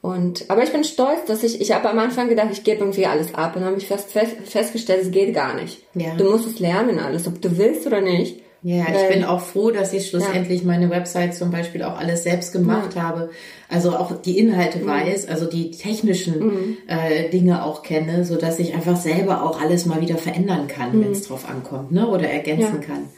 Und, 0.00 0.48
aber 0.48 0.62
ich 0.62 0.72
bin 0.72 0.84
stolz, 0.84 1.24
dass 1.26 1.42
ich, 1.42 1.60
ich 1.60 1.72
habe 1.72 1.90
am 1.90 1.98
Anfang 1.98 2.28
gedacht, 2.28 2.48
ich 2.52 2.62
gebe 2.62 2.80
irgendwie 2.80 3.06
alles 3.06 3.34
ab 3.34 3.56
und 3.56 3.64
habe 3.64 3.76
ich 3.76 3.86
fest, 3.86 4.10
fest, 4.10 4.36
festgestellt, 4.44 5.02
es 5.02 5.10
geht 5.10 5.34
gar 5.34 5.54
nicht. 5.54 5.82
Ja. 5.94 6.14
Du 6.14 6.30
musst 6.30 6.46
es 6.46 6.60
lernen 6.60 6.98
alles, 6.98 7.26
ob 7.26 7.42
du 7.42 7.58
willst 7.58 7.86
oder 7.86 8.00
nicht. 8.00 8.40
Ja, 8.62 8.86
ich 8.88 9.14
bin 9.14 9.24
auch 9.24 9.40
froh, 9.40 9.70
dass 9.70 9.92
ich 9.92 10.08
schlussendlich 10.08 10.62
ja. 10.62 10.66
meine 10.66 10.90
Website 10.90 11.34
zum 11.34 11.52
Beispiel 11.52 11.84
auch 11.84 11.96
alles 11.96 12.24
selbst 12.24 12.52
gemacht 12.52 12.96
ja. 12.96 13.02
habe. 13.02 13.30
Also 13.68 13.90
auch 13.90 14.20
die 14.20 14.36
Inhalte 14.36 14.80
mhm. 14.80 14.86
weiß, 14.86 15.28
also 15.28 15.46
die 15.46 15.70
technischen 15.70 16.38
mhm. 16.38 16.76
äh, 16.88 17.28
Dinge 17.28 17.64
auch 17.64 17.84
kenne, 17.84 18.24
so 18.24 18.34
dass 18.34 18.58
ich 18.58 18.74
einfach 18.74 18.96
selber 18.96 19.44
auch 19.44 19.60
alles 19.60 19.86
mal 19.86 20.00
wieder 20.00 20.16
verändern 20.16 20.66
kann, 20.66 20.96
mhm. 20.96 21.04
wenn 21.04 21.12
es 21.12 21.22
drauf 21.28 21.48
ankommt, 21.48 21.92
ne? 21.92 22.08
Oder 22.08 22.28
ergänzen 22.30 22.80
kann. 22.80 23.08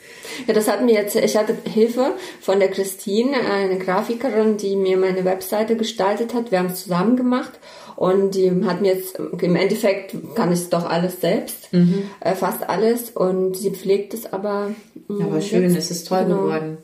Ja, 0.46 0.52
das 0.52 0.68
hat 0.68 0.84
mir 0.84 0.92
jetzt, 0.92 1.16
ich 1.16 1.36
hatte 1.36 1.56
Hilfe 1.64 2.12
von 2.40 2.60
der 2.60 2.68
Christine, 2.68 3.36
eine 3.50 3.78
Grafikerin, 3.78 4.58
die 4.58 4.76
mir 4.76 4.98
meine 4.98 5.24
Webseite 5.24 5.76
gestaltet 5.76 6.34
hat. 6.34 6.50
Wir 6.50 6.58
haben 6.58 6.66
es 6.66 6.82
zusammen 6.82 7.16
gemacht 7.16 7.52
und 8.00 8.34
die 8.34 8.50
hat 8.64 8.80
mir 8.80 8.94
jetzt, 8.94 9.18
im 9.18 9.56
Endeffekt 9.56 10.16
kann 10.34 10.50
ich 10.50 10.60
es 10.60 10.70
doch 10.70 10.88
alles 10.88 11.20
selbst, 11.20 11.70
mhm. 11.70 12.04
äh, 12.20 12.34
fast 12.34 12.66
alles 12.66 13.10
und 13.10 13.58
sie 13.58 13.72
pflegt 13.72 14.14
es 14.14 14.32
aber. 14.32 14.70
Mh, 15.08 15.22
aber 15.22 15.42
schön, 15.42 15.64
jetzt, 15.64 15.76
es 15.76 15.90
ist 15.90 16.08
toll 16.08 16.24
genau. 16.24 16.44
geworden. 16.44 16.78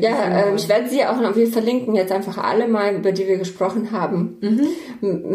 Ja, 0.00 0.26
äh, 0.26 0.54
ich 0.54 0.66
werde 0.70 0.88
sie 0.88 1.04
auch 1.04 1.20
noch, 1.20 1.36
wir 1.36 1.48
verlinken 1.48 1.94
jetzt 1.94 2.12
einfach 2.12 2.38
alle 2.38 2.66
mal, 2.66 2.94
über 2.94 3.12
die 3.12 3.28
wir 3.28 3.36
gesprochen 3.36 3.90
haben. 3.92 4.38
Mhm. 4.40 5.28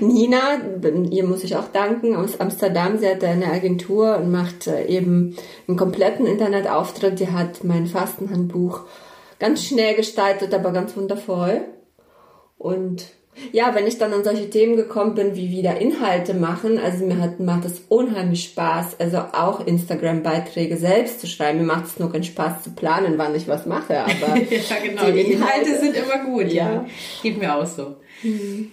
Nina, 0.00 0.62
ihr 1.10 1.24
muss 1.24 1.44
ich 1.44 1.54
auch 1.54 1.68
danken, 1.70 2.16
aus 2.16 2.40
Amsterdam, 2.40 2.96
sie 2.96 3.08
hat 3.08 3.22
eine 3.24 3.52
Agentur 3.52 4.16
und 4.16 4.32
macht 4.32 4.68
äh, 4.68 4.86
eben 4.86 5.36
einen 5.68 5.76
kompletten 5.76 6.24
Internetauftritt. 6.24 7.20
Die 7.20 7.30
hat 7.30 7.62
mein 7.62 7.86
Fastenhandbuch 7.86 8.80
ganz 9.38 9.66
schnell 9.66 9.94
gestaltet, 9.96 10.54
aber 10.54 10.72
ganz 10.72 10.96
wundervoll. 10.96 11.60
Und 12.56 13.04
ja, 13.50 13.74
wenn 13.74 13.86
ich 13.86 13.98
dann 13.98 14.12
an 14.12 14.24
solche 14.24 14.50
Themen 14.50 14.76
gekommen 14.76 15.14
bin, 15.14 15.34
wie 15.34 15.50
wieder 15.50 15.80
Inhalte 15.80 16.34
machen, 16.34 16.78
also 16.78 17.04
mir 17.04 17.18
hat, 17.18 17.40
macht 17.40 17.64
es 17.64 17.82
unheimlich 17.88 18.44
Spaß, 18.44 19.00
also 19.00 19.18
auch 19.18 19.66
Instagram-Beiträge 19.66 20.76
selbst 20.76 21.20
zu 21.20 21.26
schreiben. 21.26 21.58
Mir 21.58 21.64
macht 21.64 21.86
es 21.86 21.98
nur 21.98 22.12
keinen 22.12 22.24
Spaß 22.24 22.62
zu 22.62 22.70
planen, 22.70 23.14
wann 23.16 23.34
ich 23.34 23.48
was 23.48 23.64
mache, 23.66 24.00
aber 24.00 24.36
ja, 24.50 24.76
genau. 24.82 25.06
die, 25.06 25.12
die 25.12 25.32
Inhalte, 25.32 25.70
Inhalte, 25.70 25.78
sind 25.80 25.96
immer 25.96 26.24
gut, 26.24 26.52
ja. 26.52 26.72
ja. 26.72 26.86
Geht 27.22 27.38
mir 27.38 27.56
auch 27.56 27.66
so. 27.66 27.96
Mhm. 28.22 28.70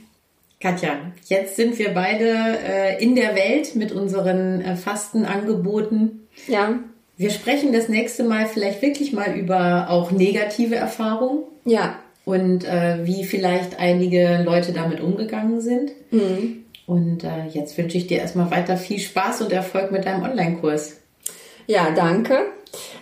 Katja, 0.59 1.13
jetzt 1.27 1.55
sind 1.55 1.79
wir 1.79 1.93
beide 1.93 2.25
äh, 2.27 3.01
in 3.01 3.15
der 3.15 3.35
Welt 3.35 3.75
mit 3.75 3.93
unseren 3.93 4.59
äh, 4.59 4.75
Fastenangeboten. 4.75 6.27
Ja. 6.47 6.79
Wir 7.15 7.29
sprechen 7.29 7.71
das 7.71 7.87
nächste 7.87 8.25
Mal 8.25 8.45
vielleicht 8.45 8.81
wirklich 8.81 9.13
mal 9.13 9.37
über 9.37 9.89
auch 9.89 10.11
negative 10.11 10.75
Erfahrungen. 10.75 11.43
Ja 11.63 11.97
und 12.29 12.63
äh, 12.63 12.99
wie 13.05 13.23
vielleicht 13.23 13.79
einige 13.79 14.43
Leute 14.43 14.71
damit 14.71 15.01
umgegangen 15.01 15.61
sind. 15.61 15.91
Mhm. 16.11 16.63
Und 16.85 17.23
äh, 17.23 17.47
jetzt 17.51 17.75
wünsche 17.77 17.97
ich 17.97 18.05
dir 18.05 18.19
erstmal 18.19 18.51
weiter 18.51 18.77
viel 18.77 18.99
Spaß 18.99 19.41
und 19.41 19.51
Erfolg 19.51 19.91
mit 19.91 20.05
deinem 20.05 20.23
Online-Kurs. 20.23 20.97
Ja, 21.65 21.89
danke. 21.89 22.37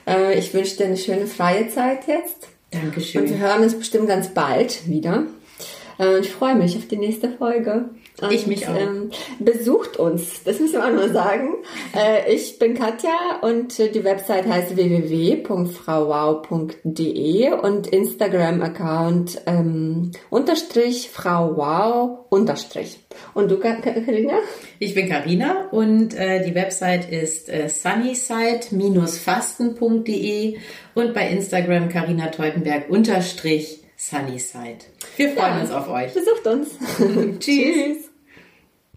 Äh, 0.08 0.40
ich 0.40 0.54
wünsche 0.54 0.78
dir 0.78 0.86
eine 0.86 0.98
schöne 0.98 1.28
freie 1.28 1.68
Zeit 1.68 2.08
jetzt. 2.08 2.48
Dankeschön. 2.72 3.24
Und 3.24 3.30
wir 3.30 3.38
hören 3.40 3.64
uns 3.64 3.78
bestimmt 3.78 4.08
ganz 4.08 4.30
bald 4.30 4.88
wieder. 4.88 5.24
Äh, 6.00 6.20
ich 6.20 6.32
freue 6.32 6.56
mich 6.56 6.78
auf 6.78 6.88
die 6.88 6.98
nächste 6.98 7.30
Folge. 7.30 7.90
Und, 8.22 8.32
ich 8.32 8.46
mich 8.48 8.68
auch. 8.68 8.76
Ähm, 8.76 9.12
besucht 9.40 9.98
uns, 9.98 10.44
das 10.44 10.60
müssen 10.60 10.74
wir 10.74 10.86
auch 10.86 10.92
nur 10.92 11.10
sagen. 11.10 11.56
Äh, 11.96 12.34
ich 12.34 12.60
bin 12.60 12.74
Katja 12.74 13.40
und 13.42 13.78
die 13.78 14.04
Website 14.04 14.46
heißt 14.46 14.76
www.frauwow.de 14.76 17.54
und 17.54 17.88
Instagram-Account 17.88 19.44
ähm, 19.46 20.12
unterstrich 20.30 21.10
frauwow 21.10 22.26
unterstrich. 22.30 23.00
Und 23.34 23.50
du, 23.50 23.58
Karina? 23.60 24.40
Ich 24.80 24.96
bin 24.96 25.08
Karina 25.10 25.70
und 25.72 26.14
äh, 26.14 26.44
die 26.44 26.54
Website 26.56 27.10
ist 27.10 27.48
äh, 27.50 27.70
sunnyside-fasten.de 27.70 30.58
und 30.94 31.14
bei 31.14 31.30
Instagram 31.30 31.88
Karina 31.90 32.28
Teutenberg 32.28 32.90
unterstrich 32.90 33.80
Sunnyside. 33.98 34.86
Wir 35.16 35.32
freuen 35.32 35.56
ja. 35.56 35.62
uns 35.62 35.72
auf 35.72 35.90
euch. 35.90 36.14
Besucht 36.14 36.46
uns. 36.46 36.78
Tschüss. 37.40 38.07